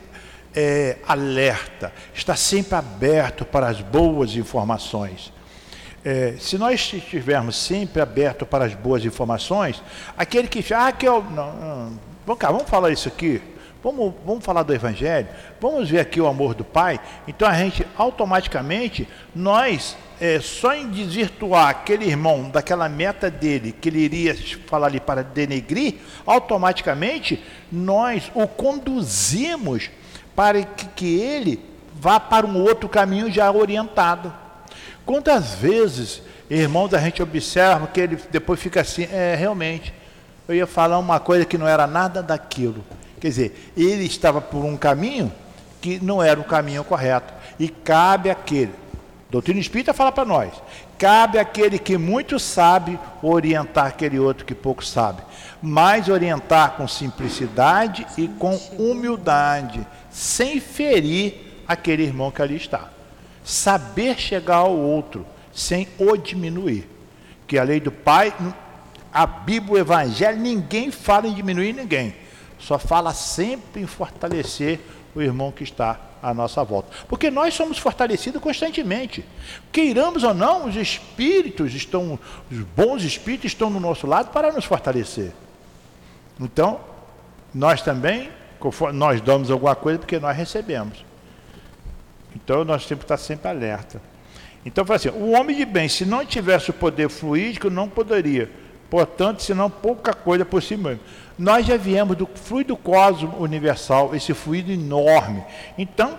é, 0.55 0.99
alerta, 1.07 1.93
está 2.15 2.37
sempre 2.37 2.77
aberto 2.77 3.45
para 3.45 3.67
as 3.67 3.81
boas 3.81 4.37
informações. 4.37 5.34
É, 6.05 6.35
se 6.39 6.59
nós 6.59 6.93
estivermos 6.93 7.57
sempre 7.57 8.03
abertos 8.03 8.47
para 8.47 8.67
as 8.67 8.75
boas 8.75 9.05
informações, 9.05 9.83
aquele 10.19 10.47
que 10.49 10.63
ah, 10.75 10.93
que 10.93 11.09
eu. 11.09 11.23
Não, 11.23 11.53
não, 11.55 11.99
vamos, 12.27 12.39
cá, 12.39 12.51
vamos 12.51 12.69
falar 12.69 12.91
isso 12.91 13.09
aqui. 13.09 13.41
Vamos, 13.83 14.15
vamos 14.25 14.43
falar 14.43 14.63
do 14.63 14.73
Evangelho, 14.73 15.29
vamos 15.61 15.91
ver 15.91 16.01
aqui 16.01 16.19
o 16.19 16.27
amor 16.27 16.55
do 16.55 16.65
Pai. 16.65 16.99
Então 17.29 17.47
a 17.47 17.53
gente 17.53 17.87
automaticamente, 17.99 19.07
nós, 19.35 19.95
é, 20.19 20.41
só 20.41 20.75
em 20.75 20.89
desvirtuar 20.89 21.69
aquele 21.69 22.07
irmão 22.07 22.49
daquela 22.49 22.89
meta 22.89 23.31
dele, 23.31 23.73
que 23.73 23.91
ele 23.91 24.01
iria 24.01 24.35
falar 24.67 24.87
ali 24.87 25.01
para 25.01 25.23
denegrir, 25.23 25.97
automaticamente 26.25 27.45
nós 27.71 28.33
o 28.35 28.47
conduzimos 28.49 29.91
para 30.35 30.63
que, 30.63 30.87
que 30.87 31.21
ele 31.21 31.63
vá 31.95 32.19
para 32.19 32.47
um 32.47 32.63
outro 32.63 32.89
caminho 32.89 33.31
já 33.31 33.53
orientado. 33.53 34.44
Quantas 35.05 35.55
vezes, 35.55 36.23
irmãos, 36.49 36.95
a 36.95 36.99
gente 36.99 37.23
observa 37.23 37.87
que 37.87 38.01
ele 38.01 38.19
depois 38.31 38.59
fica 38.59 38.81
assim, 38.81 39.07
é 39.13 39.35
realmente, 39.35 39.93
eu 40.49 40.55
ia 40.55 40.67
falar 40.67 40.99
uma 40.99 41.21
coisa 41.21 41.45
que 41.45 41.59
não 41.59 41.69
era 41.69 41.87
nada 41.87 42.23
daquilo. 42.23 42.83
Quer 43.21 43.29
dizer, 43.29 43.73
ele 43.77 44.05
estava 44.05 44.41
por 44.41 44.65
um 44.65 44.77
caminho 44.77 45.33
que 45.81 46.03
não 46.03 46.23
era 46.23 46.41
o 46.41 46.45
caminho 46.45 46.83
correto. 46.85 47.35
E 47.59 47.69
cabe 47.69 48.31
aquele, 48.31 48.73
doutrina 49.31 49.61
espírita 49.61 49.93
fala 49.93 50.11
para 50.11 50.25
nós, 50.25 50.51
cabe 50.99 51.39
aquele 51.39 51.79
que 51.79 51.99
muito 51.99 52.39
sabe 52.39 52.99
orientar 53.23 53.87
aquele 53.87 54.19
outro 54.19 54.47
que 54.47 54.55
pouco 54.55 54.85
sabe. 54.85 55.23
Mas 55.61 56.09
orientar 56.09 56.73
com 56.73 56.89
simplicidade 56.89 58.07
e 58.17 58.27
com 58.27 58.57
humildade, 58.79 59.87
sem 60.11 60.61
ferir 60.61 61.63
aquele 61.69 62.05
irmão 62.05 62.31
que 62.31 62.41
ali 62.41 62.57
está. 62.57 62.94
Saber 63.45 64.19
chegar 64.19 64.57
ao 64.57 64.77
outro 64.77 65.25
sem 65.53 65.87
o 65.99 66.17
diminuir. 66.17 66.89
Que 67.47 67.59
a 67.59 67.63
lei 67.63 67.79
do 67.79 67.93
Pai 67.93 68.33
a 69.15 69.27
Bíblia, 69.27 69.75
o 69.75 69.79
Evangelho, 69.79 70.41
ninguém 70.41 70.91
fala 70.91 71.29
em 71.29 71.35
diminuir 71.35 71.73
ninguém. 71.73 72.17
Só 72.59 72.81
fala 72.81 73.15
sempre 73.15 73.81
em 73.81 73.87
fortalecer 73.87 74.81
o 75.15 75.23
irmão 75.23 75.53
que 75.53 75.63
está 75.63 76.01
à 76.21 76.35
nossa 76.35 76.65
volta. 76.65 76.91
Porque 77.07 77.31
nós 77.31 77.55
somos 77.55 77.79
fortalecidos 77.79 78.43
constantemente. 78.43 79.25
Queiramos 79.71 80.25
ou 80.25 80.35
não, 80.35 80.67
os 80.67 80.75
espíritos 80.75 81.73
estão, 81.75 82.19
os 82.51 82.59
bons 82.59 83.05
espíritos 83.05 83.53
estão 83.53 83.71
do 83.71 83.79
nosso 83.79 84.05
lado 84.05 84.33
para 84.33 84.51
nos 84.51 84.65
fortalecer. 84.65 85.33
Então, 86.41 86.81
nós 87.55 87.83
também, 87.83 88.31
nós 88.93 89.21
damos 89.21 89.49
alguma 89.49 89.77
coisa 89.77 90.01
porque 90.01 90.19
nós 90.19 90.37
recebemos. 90.37 91.05
Então, 92.35 92.65
nós 92.65 92.87
temos 92.87 93.05
que 93.05 93.13
estar 93.13 93.17
sempre 93.17 93.49
alerta. 93.49 94.01
Então, 94.65 94.85
assim, 94.89 95.11
o 95.11 95.33
homem 95.33 95.57
de 95.57 95.65
bem, 95.65 95.89
se 95.89 96.05
não 96.05 96.25
tivesse 96.25 96.71
o 96.71 96.73
poder 96.73 97.09
fluídico, 97.09 97.69
não 97.69 97.89
poderia 97.89 98.51
Portanto, 98.95 99.43
senão 99.43 99.69
pouca 99.69 100.15
coisa 100.15 100.45
por 100.45 100.63
si 100.63 100.77
mesmo. 100.77 101.01
Nós 101.37 101.67
já 101.67 101.77
viemos 101.77 102.17
do 102.17 102.29
fluido 102.33 102.77
cosmo 102.77 103.35
universal, 103.41 104.15
esse 104.15 104.33
fluido 104.33 104.71
enorme. 104.71 105.43
Então, 105.77 106.17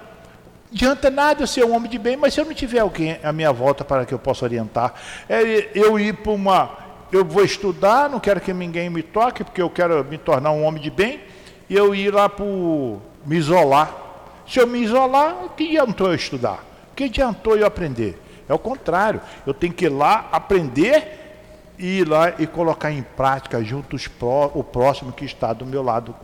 adianta 0.69 1.09
nada 1.09 1.43
eu 1.43 1.47
ser 1.47 1.63
um 1.63 1.73
homem 1.73 1.89
de 1.89 1.97
bem, 1.97 2.17
mas 2.17 2.33
se 2.33 2.41
eu 2.41 2.45
não 2.45 2.53
tiver 2.53 2.79
alguém 2.79 3.17
à 3.23 3.31
minha 3.31 3.53
volta 3.53 3.85
para 3.85 4.05
que 4.05 4.13
eu 4.13 4.19
possa 4.19 4.43
orientar, 4.43 4.93
é 5.29 5.69
eu 5.73 5.97
ir 5.97 6.15
para 6.15 6.33
uma. 6.33 6.77
Eu 7.13 7.23
vou 7.23 7.45
estudar, 7.45 8.09
não 8.09 8.19
quero 8.19 8.41
que 8.41 8.51
ninguém 8.51 8.89
me 8.89 9.01
toque, 9.01 9.43
porque 9.45 9.61
eu 9.61 9.69
quero 9.69 10.03
me 10.03 10.17
tornar 10.17 10.51
um 10.51 10.65
homem 10.65 10.81
de 10.81 10.89
bem, 10.89 11.21
e 11.69 11.75
eu 11.75 11.95
ir 11.95 12.13
lá 12.13 12.27
para 12.27 12.45
me 12.45 13.37
isolar. 13.37 14.04
Se 14.47 14.59
eu 14.59 14.67
me 14.67 14.79
isolar, 14.79 15.49
que 15.55 15.63
adiantou 15.63 16.07
eu 16.07 16.15
estudar? 16.15 16.63
Que 16.95 17.05
adiantou 17.05 17.57
eu 17.57 17.65
aprender? 17.65 18.21
É 18.47 18.53
o 18.53 18.59
contrário, 18.59 19.21
eu 19.45 19.53
tenho 19.53 19.73
que 19.73 19.85
ir 19.85 19.89
lá 19.89 20.29
aprender 20.31 21.25
ir 21.77 22.07
lá 22.07 22.33
e 22.39 22.47
colocar 22.47 22.91
em 22.91 23.01
prática 23.01 23.63
junto 23.63 23.97
pró, 24.09 24.51
o 24.53 24.63
próximo 24.63 25.11
que 25.11 25.25
está 25.25 25.53
do 25.53 25.65
meu 25.65 25.83
lado 25.83 26.15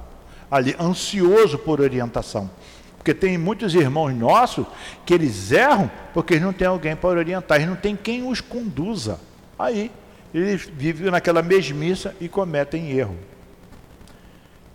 ali, 0.49 0.75
ansioso 0.79 1.57
por 1.57 1.81
orientação. 1.81 2.49
Porque 2.97 3.13
tem 3.13 3.37
muitos 3.37 3.73
irmãos 3.73 4.13
nossos 4.13 4.65
que 5.05 5.13
eles 5.13 5.51
erram 5.51 5.89
porque 6.13 6.39
não 6.39 6.53
têm 6.53 6.67
alguém 6.67 6.95
para 6.95 7.09
orientar, 7.09 7.57
eles 7.57 7.69
não 7.69 7.75
têm 7.75 7.95
quem 7.95 8.27
os 8.27 8.41
conduza. 8.41 9.19
Aí 9.57 9.91
eles 10.33 10.65
vivem 10.65 11.09
naquela 11.09 11.41
mesmiça 11.41 12.15
e 12.21 12.29
cometem 12.29 12.91
erro. 12.91 13.17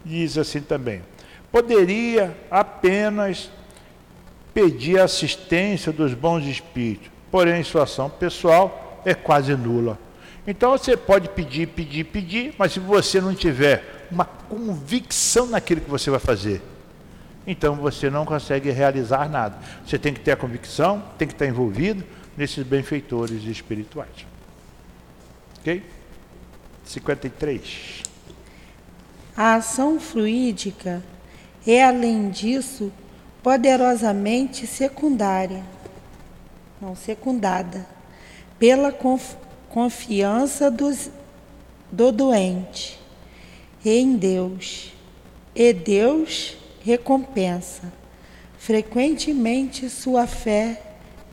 Diz 0.05 0.36
assim 0.36 0.61
também: 0.61 1.03
poderia 1.51 2.36
apenas 2.51 3.51
pedir 4.53 4.99
assistência 4.99 5.92
dos 5.92 6.14
bons 6.14 6.44
espíritos, 6.44 7.11
porém, 7.30 7.62
sua 7.62 7.82
ação 7.82 8.09
pessoal 8.09 9.03
é 9.05 9.14
quase 9.14 9.55
nula. 9.55 9.99
Então 10.47 10.70
você 10.70 10.97
pode 10.97 11.28
pedir, 11.28 11.68
pedir, 11.68 12.05
pedir, 12.05 12.55
mas 12.57 12.72
se 12.72 12.80
você 12.80 13.20
não 13.20 13.34
tiver 13.34 14.07
uma 14.11 14.24
convicção 14.24 15.47
naquilo 15.47 15.80
que 15.80 15.90
você 15.90 16.09
vai 16.09 16.20
fazer, 16.20 16.62
então 17.47 17.74
você 17.74 18.09
não 18.09 18.24
consegue 18.24 18.70
realizar 18.70 19.28
nada. 19.28 19.59
Você 19.84 19.99
tem 19.99 20.14
que 20.14 20.20
ter 20.20 20.32
a 20.32 20.36
convicção, 20.36 21.03
tem 21.18 21.26
que 21.26 21.34
estar 21.34 21.47
envolvido 21.47 22.05
nesses 22.36 22.64
benfeitores 22.64 23.44
espirituais. 23.44 24.26
Ok? 25.59 25.82
53. 26.84 28.03
A 29.36 29.57
ação 29.57 30.01
fluídica 30.01 31.03
é, 31.66 31.82
além 31.82 32.30
disso, 32.30 32.92
poderosamente 33.42 34.66
secundária, 34.66 35.62
não 36.80 36.94
secundada, 36.94 37.86
pela 38.58 38.92
conf 38.92 39.34
confiança 39.68 40.70
dos, 40.70 41.10
do 41.92 42.10
doente 42.10 42.98
em 43.84 44.16
Deus, 44.16 44.92
e 45.54 45.72
Deus 45.72 46.56
recompensa 46.82 47.92
frequentemente 48.58 49.88
sua 49.90 50.26
fé 50.26 50.80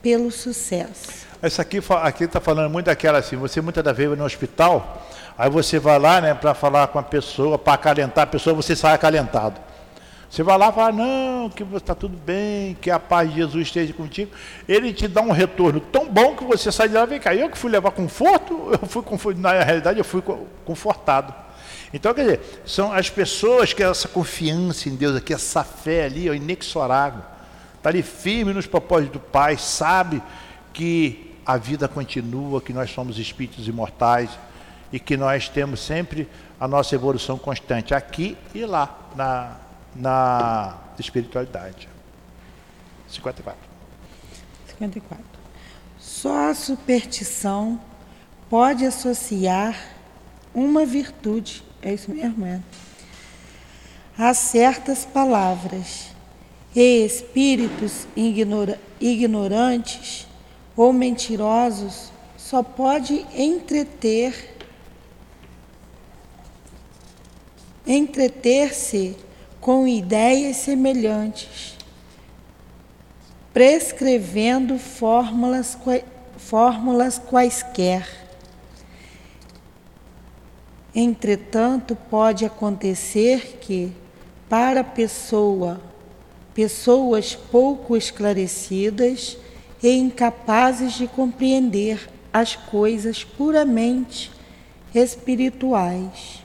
pelo 0.02 0.30
sucesso. 0.30 1.26
Isso 1.42 1.60
aqui 1.60 1.80
aqui 2.02 2.24
está 2.24 2.40
falando 2.40 2.70
muito 2.70 2.86
daquela 2.86 3.18
assim, 3.18 3.36
você 3.36 3.60
muitas 3.60 3.82
das 3.82 3.96
vezes 3.96 4.10
vai 4.10 4.18
no 4.18 4.24
hospital, 4.24 5.08
aí 5.36 5.50
você 5.50 5.78
vai 5.78 5.98
lá, 5.98 6.20
né, 6.20 6.34
para 6.34 6.54
falar 6.54 6.86
com 6.88 6.98
a 6.98 7.02
pessoa, 7.02 7.58
para 7.58 7.74
acalentar 7.74 8.24
a 8.24 8.26
pessoa, 8.26 8.54
você 8.54 8.76
sai 8.76 8.94
acalentado. 8.94 9.60
Você 10.34 10.42
vai 10.42 10.58
lá 10.58 10.70
e 10.70 10.72
fala, 10.72 10.90
não, 10.90 11.48
que 11.48 11.62
está 11.76 11.94
tudo 11.94 12.16
bem, 12.16 12.76
que 12.80 12.90
a 12.90 12.98
paz 12.98 13.30
de 13.30 13.36
Jesus 13.36 13.68
esteja 13.68 13.92
contigo. 13.92 14.32
Ele 14.66 14.92
te 14.92 15.06
dá 15.06 15.20
um 15.20 15.30
retorno 15.30 15.78
tão 15.78 16.10
bom 16.10 16.34
que 16.34 16.42
você 16.42 16.72
sai 16.72 16.88
de 16.88 16.94
lá 16.96 17.04
e 17.04 17.06
vem 17.06 17.20
cá. 17.20 17.32
Eu 17.32 17.48
que 17.48 17.56
fui 17.56 17.70
levar 17.70 17.92
conforto, 17.92 18.70
eu 18.74 19.16
fui 19.16 19.34
na 19.36 19.62
realidade 19.62 20.00
eu 20.00 20.04
fui 20.04 20.20
confortado. 20.64 21.32
Então, 21.92 22.12
quer 22.12 22.22
dizer, 22.22 22.62
são 22.66 22.92
as 22.92 23.08
pessoas 23.08 23.72
que 23.72 23.80
essa 23.80 24.08
confiança 24.08 24.88
em 24.88 24.96
Deus 24.96 25.14
aqui, 25.14 25.32
essa 25.32 25.62
fé 25.62 26.06
ali, 26.06 26.28
ó, 26.28 26.34
inexorável, 26.34 27.22
está 27.76 27.90
ali 27.90 28.02
firme 28.02 28.52
nos 28.52 28.66
propósitos 28.66 29.12
do 29.12 29.20
Pai, 29.20 29.56
sabe 29.56 30.20
que 30.72 31.32
a 31.46 31.56
vida 31.56 31.86
continua, 31.86 32.60
que 32.60 32.72
nós 32.72 32.90
somos 32.90 33.20
espíritos 33.20 33.68
imortais 33.68 34.30
e 34.92 34.98
que 34.98 35.16
nós 35.16 35.48
temos 35.48 35.78
sempre 35.78 36.28
a 36.58 36.66
nossa 36.66 36.92
evolução 36.96 37.38
constante 37.38 37.94
aqui 37.94 38.36
e 38.52 38.64
lá, 38.66 38.98
na, 39.14 39.63
na 39.94 40.78
espiritualidade. 40.98 41.88
54. 43.08 43.60
54. 44.68 45.24
Só 45.98 46.50
a 46.50 46.54
superstição 46.54 47.80
pode 48.48 48.84
associar 48.84 49.78
uma 50.54 50.84
virtude, 50.84 51.64
é 51.82 51.92
isso 51.92 52.10
mesmo, 52.10 52.46
é? 52.46 52.60
A 54.16 54.32
certas 54.32 55.04
palavras. 55.04 56.14
E 56.74 57.04
espíritos 57.04 58.06
ignora, 58.16 58.80
ignorantes 59.00 60.26
ou 60.76 60.92
mentirosos 60.92 62.12
só 62.36 62.62
pode 62.62 63.24
entreter 63.34 64.52
entreter-se 67.86 69.16
com 69.64 69.88
ideias 69.88 70.58
semelhantes, 70.58 71.74
prescrevendo 73.50 74.78
fórmulas, 74.78 75.78
fórmulas 76.36 77.18
quaisquer. 77.18 78.06
Entretanto, 80.94 81.96
pode 81.96 82.44
acontecer 82.44 83.56
que, 83.58 83.90
para 84.50 84.84
pessoa, 84.84 85.80
pessoas 86.52 87.34
pouco 87.34 87.96
esclarecidas 87.96 89.38
e 89.82 89.88
incapazes 89.88 90.92
de 90.92 91.06
compreender 91.06 92.06
as 92.30 92.54
coisas 92.54 93.24
puramente 93.24 94.30
espirituais, 94.94 96.43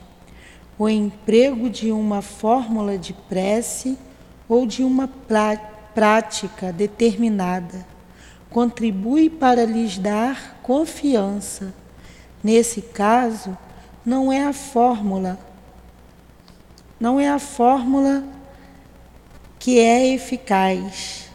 o 0.80 0.88
emprego 0.88 1.68
de 1.68 1.92
uma 1.92 2.22
fórmula 2.22 2.96
de 2.96 3.12
prece 3.12 3.98
ou 4.48 4.66
de 4.66 4.82
uma 4.82 5.06
prática 5.94 6.72
determinada 6.72 7.86
contribui 8.48 9.28
para 9.28 9.66
lhes 9.66 9.98
dar 9.98 10.58
confiança. 10.62 11.74
Nesse 12.42 12.80
caso, 12.80 13.58
não 14.06 14.32
é 14.32 14.42
a 14.42 14.54
fórmula, 14.54 15.38
não 16.98 17.20
é 17.20 17.28
a 17.28 17.38
fórmula 17.38 18.24
que 19.58 19.78
é 19.78 20.14
eficaz, 20.14 21.28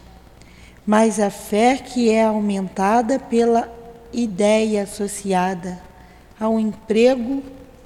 mas 0.88 1.20
a 1.20 1.30
fé 1.30 1.78
que 1.78 2.10
é 2.10 2.26
aumentada 2.26 3.20
pela 3.20 3.72
ideia 4.12 4.82
associada 4.82 5.80
ao 6.40 6.60
emprego 6.60 7.44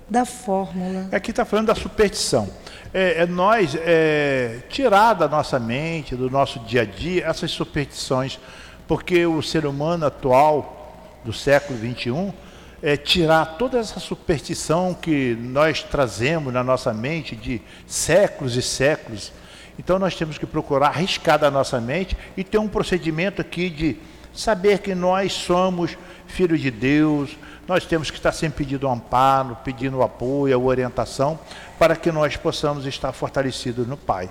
da 0.09 0.25
fórmula. 0.25 1.07
Aqui 1.11 1.31
está 1.31 1.45
falando 1.45 1.67
da 1.67 1.75
superstição. 1.75 2.49
É, 2.93 3.21
é 3.21 3.25
nós 3.25 3.75
é, 3.75 4.59
tirar 4.69 5.13
da 5.13 5.27
nossa 5.27 5.59
mente, 5.59 6.15
do 6.15 6.29
nosso 6.29 6.59
dia 6.61 6.81
a 6.81 6.85
dia, 6.85 7.25
essas 7.25 7.51
superstições, 7.51 8.39
porque 8.87 9.25
o 9.25 9.41
ser 9.41 9.65
humano 9.65 10.05
atual, 10.05 11.19
do 11.23 11.31
século 11.31 11.77
XXI, 11.77 12.33
é, 12.81 12.97
tirar 12.97 13.57
toda 13.57 13.77
essa 13.77 13.99
superstição 13.99 14.93
que 14.93 15.37
nós 15.39 15.83
trazemos 15.83 16.51
na 16.53 16.63
nossa 16.63 16.93
mente 16.93 17.35
de 17.35 17.61
séculos 17.85 18.55
e 18.55 18.61
séculos. 18.61 19.31
Então 19.77 19.99
nós 19.99 20.15
temos 20.15 20.37
que 20.37 20.45
procurar 20.45 20.87
arriscar 20.87 21.37
da 21.37 21.51
nossa 21.51 21.79
mente 21.79 22.17
e 22.35 22.43
ter 22.43 22.57
um 22.57 22.67
procedimento 22.67 23.41
aqui 23.41 23.69
de 23.69 23.97
saber 24.33 24.79
que 24.79 24.93
nós 24.95 25.33
somos 25.33 25.97
filhos 26.27 26.61
de 26.61 26.71
Deus, 26.71 27.37
nós 27.67 27.85
temos 27.85 28.09
que 28.09 28.17
estar 28.17 28.31
sempre 28.31 28.65
pedindo 28.65 28.87
amparo, 28.87 29.55
pedindo 29.63 30.01
apoio, 30.01 30.59
orientação, 30.63 31.39
para 31.77 31.95
que 31.95 32.11
nós 32.11 32.35
possamos 32.35 32.85
estar 32.85 33.11
fortalecidos 33.11 33.87
no 33.87 33.95
Pai. 33.95 34.29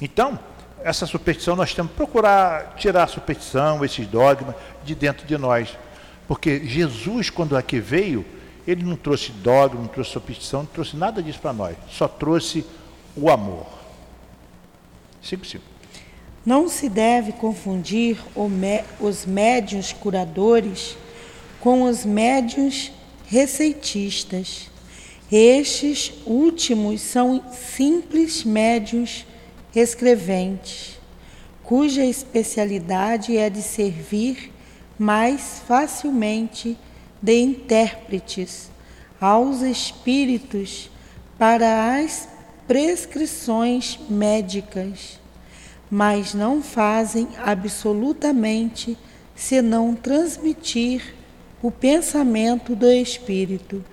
Então, 0.00 0.38
essa 0.82 1.06
superstição 1.06 1.56
nós 1.56 1.74
temos 1.74 1.90
que 1.90 1.96
procurar 1.96 2.74
tirar 2.76 3.04
a 3.04 3.06
superstição, 3.06 3.84
esses 3.84 4.06
dogmas 4.06 4.54
de 4.84 4.94
dentro 4.94 5.26
de 5.26 5.36
nós. 5.36 5.76
Porque 6.26 6.64
Jesus, 6.64 7.30
quando 7.30 7.56
aqui 7.56 7.80
veio, 7.80 8.24
ele 8.66 8.84
não 8.84 8.96
trouxe 8.96 9.32
dogma, 9.32 9.80
não 9.80 9.88
trouxe 9.88 10.12
superstição, 10.12 10.60
não 10.60 10.66
trouxe 10.66 10.96
nada 10.96 11.22
disso 11.22 11.40
para 11.40 11.54
nós. 11.54 11.76
Só 11.90 12.06
trouxe 12.06 12.66
o 13.16 13.30
amor. 13.30 13.66
Cinco, 15.22 15.46
cinco. 15.46 15.64
Não 16.48 16.66
se 16.66 16.88
deve 16.88 17.32
confundir 17.32 18.16
os 18.98 19.26
médiuns 19.26 19.92
curadores 19.92 20.96
com 21.60 21.82
os 21.82 22.06
médiuns 22.06 22.90
receitistas. 23.26 24.70
Estes 25.30 26.10
últimos 26.24 27.02
são 27.02 27.44
simples 27.52 28.44
médiuns 28.44 29.26
escreventes, 29.76 30.98
cuja 31.62 32.02
especialidade 32.02 33.36
é 33.36 33.50
de 33.50 33.60
servir 33.60 34.50
mais 34.98 35.60
facilmente 35.68 36.78
de 37.20 37.42
intérpretes 37.42 38.70
aos 39.20 39.60
espíritos 39.60 40.90
para 41.38 41.98
as 41.98 42.26
prescrições 42.66 43.98
médicas, 44.08 45.18
mas 45.90 46.34
não 46.34 46.62
fazem 46.62 47.28
absolutamente 47.42 48.96
senão 49.34 49.94
transmitir 49.94 51.14
o 51.62 51.70
pensamento 51.70 52.74
do 52.74 52.90
espírito 52.90 53.84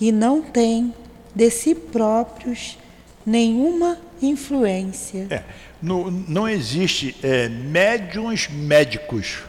e 0.00 0.10
não 0.10 0.42
têm 0.42 0.92
de 1.34 1.50
si 1.50 1.74
próprios 1.74 2.78
nenhuma 3.24 3.98
influência. 4.20 5.26
É, 5.30 5.42
no, 5.80 6.10
não 6.10 6.48
existe 6.48 7.16
é, 7.22 7.48
médiums 7.48 8.48
médicos. 8.48 9.42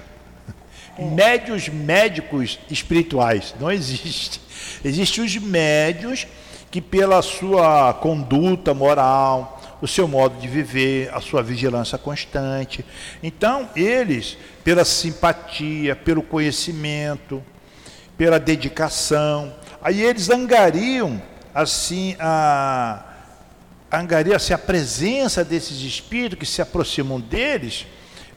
É. 0.97 1.03
Médios 1.03 1.67
médicos 1.69 2.59
espirituais. 2.69 3.53
Não 3.59 3.71
existe. 3.71 4.41
Existem 4.83 5.23
os 5.23 5.35
médios 5.37 6.27
que, 6.71 6.81
pela 6.81 7.21
sua 7.21 7.93
conduta 7.93 8.73
moral, 8.73 9.54
o 9.81 9.87
seu 9.87 10.07
modo 10.07 10.39
de 10.39 10.47
viver, 10.47 11.13
a 11.13 11.19
sua 11.19 11.43
vigilância 11.43 11.97
constante. 11.97 12.85
Então, 13.21 13.69
eles, 13.75 14.37
pela 14.63 14.85
simpatia, 14.85 15.95
pelo 15.95 16.23
conhecimento, 16.23 17.43
pela 18.17 18.39
dedicação, 18.39 19.53
aí 19.81 20.01
eles 20.01 20.29
angariam 20.29 21.21
assim 21.53 22.15
a 22.19 23.03
angariam 23.91 24.35
assim, 24.35 24.53
a 24.53 24.57
presença 24.57 25.43
desses 25.43 25.81
espíritos 25.81 26.39
que 26.39 26.45
se 26.45 26.61
aproximam 26.61 27.19
deles, 27.19 27.85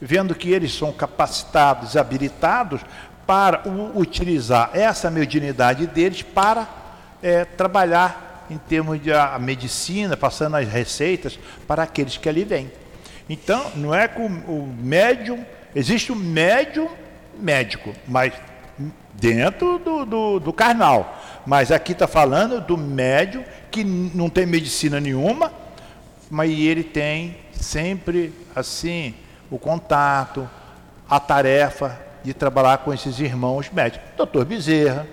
vendo 0.00 0.34
que 0.34 0.50
eles 0.52 0.72
são 0.72 0.92
capacitados, 0.92 1.96
habilitados 1.96 2.80
para 3.26 3.62
utilizar 3.94 4.70
essa 4.72 5.10
mediunidade 5.10 5.86
deles 5.86 6.22
para 6.22 6.68
é, 7.22 7.44
trabalhar 7.44 8.27
em 8.50 8.58
termos 8.58 9.02
de 9.02 9.12
a 9.12 9.38
medicina, 9.38 10.16
passando 10.16 10.56
as 10.56 10.68
receitas 10.68 11.38
para 11.66 11.82
aqueles 11.82 12.16
que 12.16 12.28
ali 12.28 12.44
vêm. 12.44 12.70
Então, 13.28 13.70
não 13.76 13.94
é 13.94 14.08
que 14.08 14.20
o 14.20 14.74
médium, 14.80 15.44
existe 15.74 16.10
o 16.10 16.16
médium 16.16 16.88
médico, 17.38 17.92
mas 18.06 18.32
dentro 19.14 19.78
do, 19.78 20.04
do, 20.06 20.40
do 20.40 20.52
carnal. 20.52 21.18
Mas 21.46 21.70
aqui 21.70 21.92
está 21.92 22.06
falando 22.06 22.60
do 22.60 22.76
médium 22.76 23.44
que 23.70 23.84
não 23.84 24.30
tem 24.30 24.46
medicina 24.46 25.00
nenhuma, 25.00 25.52
mas 26.30 26.50
ele 26.50 26.84
tem 26.84 27.36
sempre 27.52 28.32
assim 28.54 29.14
o 29.50 29.58
contato, 29.58 30.48
a 31.08 31.18
tarefa 31.18 31.98
de 32.22 32.34
trabalhar 32.34 32.78
com 32.78 32.92
esses 32.92 33.18
irmãos 33.18 33.70
médicos. 33.70 34.08
Doutor 34.16 34.44
Bezerra, 34.44 35.06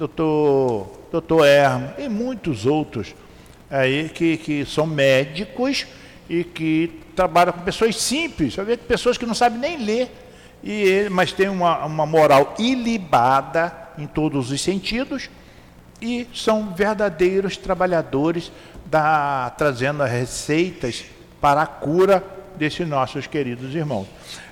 doutor, 0.00 0.98
doutor 1.12 1.46
Erma 1.46 1.94
e 1.98 2.08
muitos 2.08 2.64
outros 2.64 3.14
aí 3.70 4.08
que, 4.08 4.38
que 4.38 4.64
são 4.64 4.86
médicos 4.86 5.86
e 6.28 6.42
que 6.42 7.00
trabalham 7.14 7.52
com 7.52 7.60
pessoas 7.60 7.96
simples, 7.96 8.56
pessoas 8.88 9.18
que 9.18 9.26
não 9.26 9.34
sabem 9.34 9.58
nem 9.58 9.84
ler, 9.84 10.10
e 10.62 10.72
ele, 10.72 11.10
mas 11.10 11.32
tem 11.32 11.48
uma, 11.48 11.84
uma 11.84 12.06
moral 12.06 12.54
ilibada 12.58 13.72
em 13.98 14.06
todos 14.06 14.50
os 14.50 14.60
sentidos 14.60 15.28
e 16.00 16.26
são 16.34 16.72
verdadeiros 16.74 17.56
trabalhadores 17.56 18.50
da, 18.86 19.52
trazendo 19.58 20.02
as 20.02 20.10
receitas 20.10 21.04
para 21.40 21.62
a 21.62 21.66
cura 21.66 22.24
desses 22.56 22.88
nossos 22.88 23.26
queridos 23.26 23.74
irmãos. 23.74 24.06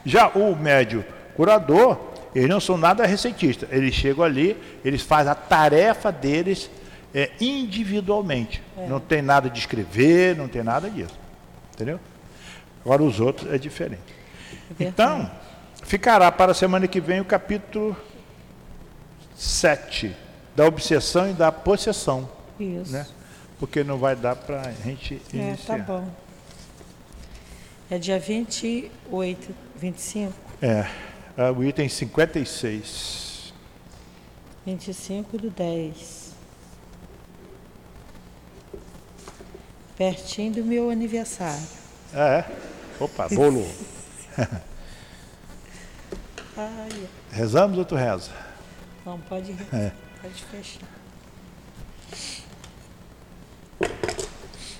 Já 0.05 0.29
o 0.29 0.55
médio 0.55 1.05
curador, 1.35 1.99
eles 2.39 2.51
não 2.51 2.61
são 2.61 2.77
nada 2.77 3.07
receitistas, 3.07 3.69
eles 3.73 3.95
chegam 3.95 4.25
ali, 4.25 4.57
eles 4.85 5.03
fazem 5.03 5.33
a 5.33 5.35
tarefa 5.35 6.13
deles 6.13 6.71
é, 7.15 7.31
individualmente. 7.41 8.63
É. 8.77 8.87
Não 8.87 9.01
tem 9.01 9.23
nada 9.23 9.51
de 9.51 9.59
escrever, 9.59 10.37
não 10.37 10.49
tem 10.49 10.63
nada 10.63 10.89
disso. 10.89 11.19
Entendeu? 11.75 11.99
Agora 12.85 13.03
os 13.03 13.19
outros 13.21 13.53
é 13.53 13.59
diferente. 13.59 14.03
É 14.79 14.85
então, 14.85 15.31
Ficará 15.89 16.31
para 16.31 16.53
a 16.53 16.55
semana 16.55 16.87
que 16.87 17.01
vem 17.01 17.19
o 17.19 17.25
capítulo 17.25 17.97
7, 19.35 20.15
da 20.55 20.67
obsessão 20.67 21.31
e 21.31 21.33
da 21.33 21.51
possessão. 21.51 22.29
Isso. 22.61 22.93
Né? 22.93 23.07
Porque 23.59 23.83
não 23.83 23.97
vai 23.97 24.15
dar 24.15 24.37
para 24.37 24.61
a 24.61 24.73
gente 24.73 25.21
iniciar. 25.33 25.77
É, 25.77 25.79
tá 25.79 25.85
bom. 25.85 26.09
É 27.91 27.97
dia 27.97 28.21
28, 28.21 29.55
25? 29.77 30.35
É, 30.61 30.87
é 31.39 31.53
o 31.53 31.63
item 31.63 31.89
56. 31.89 33.53
25 34.67 35.39
do 35.39 35.51
10. 35.51 36.35
Pertinho 39.97 40.55
do 40.55 40.65
meu 40.65 40.91
aniversário. 40.91 41.67
É? 42.13 42.45
Opa, 42.99 43.29
bolo. 43.33 43.65
Ai. 46.57 47.09
Rezamos 47.31 47.79
ou 47.79 47.85
tu 47.85 47.95
reza? 47.95 48.33
Não, 49.07 49.21
pode, 49.21 49.53
é. 49.73 49.93
pode 50.21 50.45
fechar. 50.45 50.89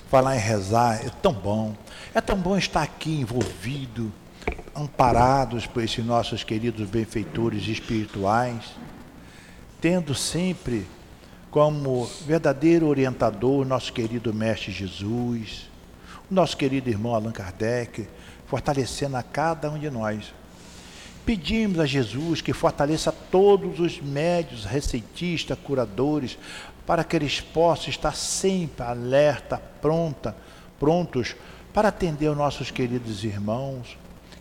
Falar 0.09 0.35
em 0.35 0.39
rezar 0.39 1.05
é 1.05 1.09
tão 1.21 1.31
bom. 1.31 1.73
É 2.13 2.19
tão 2.19 2.37
bom 2.37 2.57
estar 2.57 2.81
aqui 2.81 3.21
envolvido, 3.21 4.11
amparados 4.75 5.65
por 5.65 5.83
esses 5.83 6.03
nossos 6.05 6.43
queridos 6.43 6.89
benfeitores 6.89 7.67
espirituais, 7.67 8.75
tendo 9.81 10.13
sempre 10.15 10.85
como 11.51 12.05
verdadeiro 12.25 12.87
orientador 12.87 13.65
nosso 13.65 13.91
querido 13.91 14.33
Mestre 14.33 14.71
Jesus, 14.71 15.69
o 16.29 16.33
nosso 16.33 16.55
querido 16.55 16.89
irmão 16.89 17.15
Allan 17.15 17.31
Kardec, 17.31 18.07
fortalecendo 18.45 19.17
a 19.17 19.23
cada 19.23 19.69
um 19.69 19.77
de 19.77 19.89
nós. 19.89 20.33
Pedimos 21.25 21.79
a 21.79 21.85
Jesus 21.85 22.41
que 22.41 22.53
fortaleça 22.53 23.11
todos 23.11 23.79
os 23.79 24.01
médios, 24.01 24.65
receitistas, 24.65 25.57
curadores, 25.63 26.37
para 26.85 27.03
que 27.03 27.15
eles 27.15 27.39
possam 27.39 27.89
estar 27.89 28.15
sempre 28.15 28.83
alerta, 28.83 29.61
pronta, 29.79 30.35
prontos 30.79 31.35
para 31.71 31.89
atender 31.89 32.29
os 32.29 32.37
nossos 32.37 32.71
queridos 32.71 33.23
irmãos, 33.23 33.98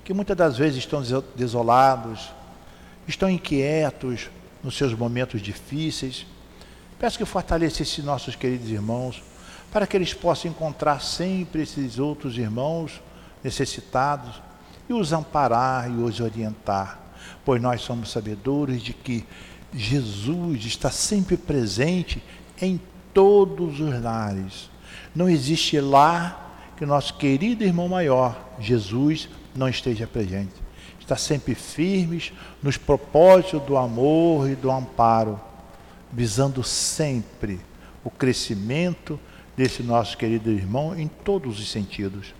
que 0.08 0.14
muitas 0.14 0.38
das 0.38 0.56
vezes 0.56 0.78
estão 0.78 1.02
desolados, 1.36 2.30
estão 3.06 3.28
inquietos 3.28 4.30
nos 4.64 4.74
seus 4.74 4.94
momentos 4.94 5.42
difíceis. 5.42 6.26
Peço 6.98 7.18
que 7.18 7.26
fortaleça 7.26 7.82
esses 7.82 8.02
nossos 8.02 8.34
queridos 8.34 8.70
irmãos, 8.70 9.22
para 9.70 9.86
que 9.86 9.94
eles 9.94 10.14
possam 10.14 10.50
encontrar 10.50 11.02
sempre 11.02 11.60
esses 11.60 11.98
outros 11.98 12.38
irmãos 12.38 13.02
necessitados, 13.44 14.40
e 14.88 14.94
os 14.94 15.12
amparar 15.12 15.90
e 15.90 15.96
os 16.02 16.20
orientar, 16.20 16.98
pois 17.44 17.60
nós 17.60 17.82
somos 17.82 18.10
sabedores 18.10 18.82
de 18.82 18.94
que 18.94 19.26
Jesus 19.74 20.64
está 20.64 20.90
sempre 20.90 21.36
presente 21.36 22.22
em 22.62 22.80
todos 23.12 23.78
os 23.78 24.02
lares. 24.02 24.70
Não 25.14 25.28
existe 25.28 25.78
lá 25.78 26.54
que 26.78 26.86
nosso 26.86 27.12
querido 27.12 27.62
irmão 27.62 27.88
maior, 27.88 28.42
Jesus, 28.58 29.28
não 29.58 29.68
esteja 29.68 30.06
presente. 30.06 30.54
Está 31.00 31.16
sempre 31.16 31.54
firmes 31.54 32.32
nos 32.62 32.76
propósitos 32.76 33.62
do 33.62 33.76
amor 33.76 34.48
e 34.48 34.54
do 34.54 34.70
amparo. 34.70 35.40
visando 36.10 36.64
sempre 36.64 37.60
o 38.02 38.10
crescimento 38.10 39.20
desse 39.54 39.82
nosso 39.82 40.16
querido 40.16 40.50
irmão 40.50 40.98
em 40.98 41.06
todos 41.06 41.60
os 41.60 41.70
sentidos. 41.70 42.32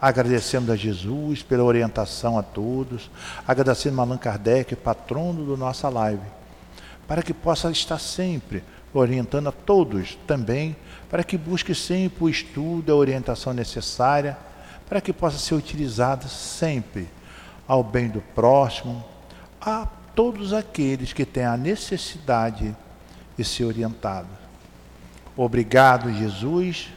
Agradecendo 0.00 0.72
a 0.72 0.76
Jesus 0.76 1.42
pela 1.42 1.62
orientação 1.62 2.36
a 2.36 2.42
todos, 2.42 3.08
agradecendo 3.46 4.00
a 4.00 4.04
Allan 4.04 4.18
Kardec, 4.18 4.74
patrono 4.74 5.48
da 5.48 5.56
nossa 5.56 5.88
live, 5.88 6.26
para 7.06 7.22
que 7.22 7.32
possa 7.32 7.70
estar 7.70 7.98
sempre 7.98 8.64
orientando 8.92 9.48
a 9.48 9.52
todos 9.52 10.18
também, 10.26 10.74
para 11.08 11.22
que 11.22 11.38
busque 11.38 11.74
sempre 11.74 12.24
o 12.24 12.28
estudo, 12.28 12.92
a 12.92 12.96
orientação 12.96 13.52
necessária, 13.52 14.36
para 14.88 15.00
que 15.00 15.12
possa 15.12 15.38
ser 15.38 15.54
utilizada 15.54 16.26
sempre 16.28 17.08
ao 17.66 17.84
bem 17.84 18.08
do 18.08 18.20
próximo, 18.20 19.04
a 19.60 19.86
todos 20.14 20.52
aqueles 20.52 21.12
que 21.12 21.26
têm 21.26 21.44
a 21.44 21.56
necessidade 21.56 22.74
de 23.36 23.44
ser 23.44 23.64
orientados. 23.64 24.30
Obrigado, 25.36 26.12
Jesus, 26.12 26.88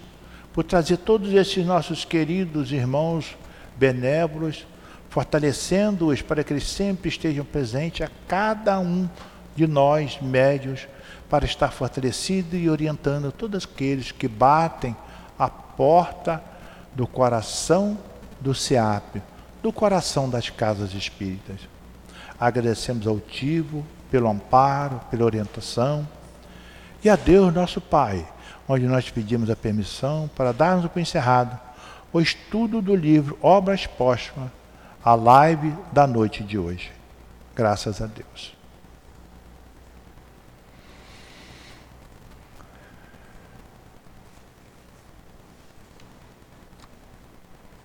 por 0.54 0.64
trazer 0.64 0.98
todos 0.98 1.34
esses 1.34 1.66
nossos 1.66 2.06
queridos 2.06 2.72
irmãos 2.72 3.38
benévolos, 3.76 4.66
fortalecendo-os 5.10 6.22
para 6.22 6.44
que 6.44 6.54
eles 6.54 6.68
sempre 6.68 7.10
estejam 7.10 7.44
presentes 7.44 8.08
a 8.08 8.10
cada 8.28 8.80
um 8.80 9.08
de 9.56 9.68
nós, 9.68 10.20
médios, 10.22 10.88
para 11.30 11.46
estar 11.46 11.72
fortalecido 11.72 12.56
e 12.56 12.70
orientando 12.70 13.32
todos 13.32 13.66
aqueles 13.66 14.12
que 14.12 14.28
batem 14.28 14.96
a 15.38 15.50
porta 15.50 16.42
do 16.94 17.08
coração 17.08 17.98
do 18.40 18.54
SEAP, 18.54 19.22
do 19.62 19.72
coração 19.72 20.30
das 20.30 20.50
casas 20.50 20.94
espíritas. 20.94 21.60
Agradecemos 22.40 23.06
ao 23.06 23.20
Tivo 23.20 23.86
pelo 24.10 24.30
amparo, 24.30 25.00
pela 25.10 25.26
orientação 25.26 26.08
e 27.04 27.10
a 27.10 27.16
Deus, 27.16 27.54
nosso 27.54 27.80
Pai, 27.80 28.28
onde 28.68 28.86
nós 28.86 29.10
pedimos 29.10 29.50
a 29.50 29.56
permissão 29.56 30.30
para 30.36 30.52
darmos 30.52 30.90
por 30.92 31.00
encerrado 31.00 31.60
o 32.14 32.20
estudo 32.20 32.82
do 32.82 32.96
livro 32.96 33.38
Obras 33.42 33.88
Póstumas, 33.88 34.50
a 35.04 35.16
live 35.16 35.74
da 35.92 36.06
noite 36.06 36.44
de 36.44 36.58
hoje. 36.58 36.92
Graças 37.56 38.02
a 38.02 38.06
Deus. 38.06 38.61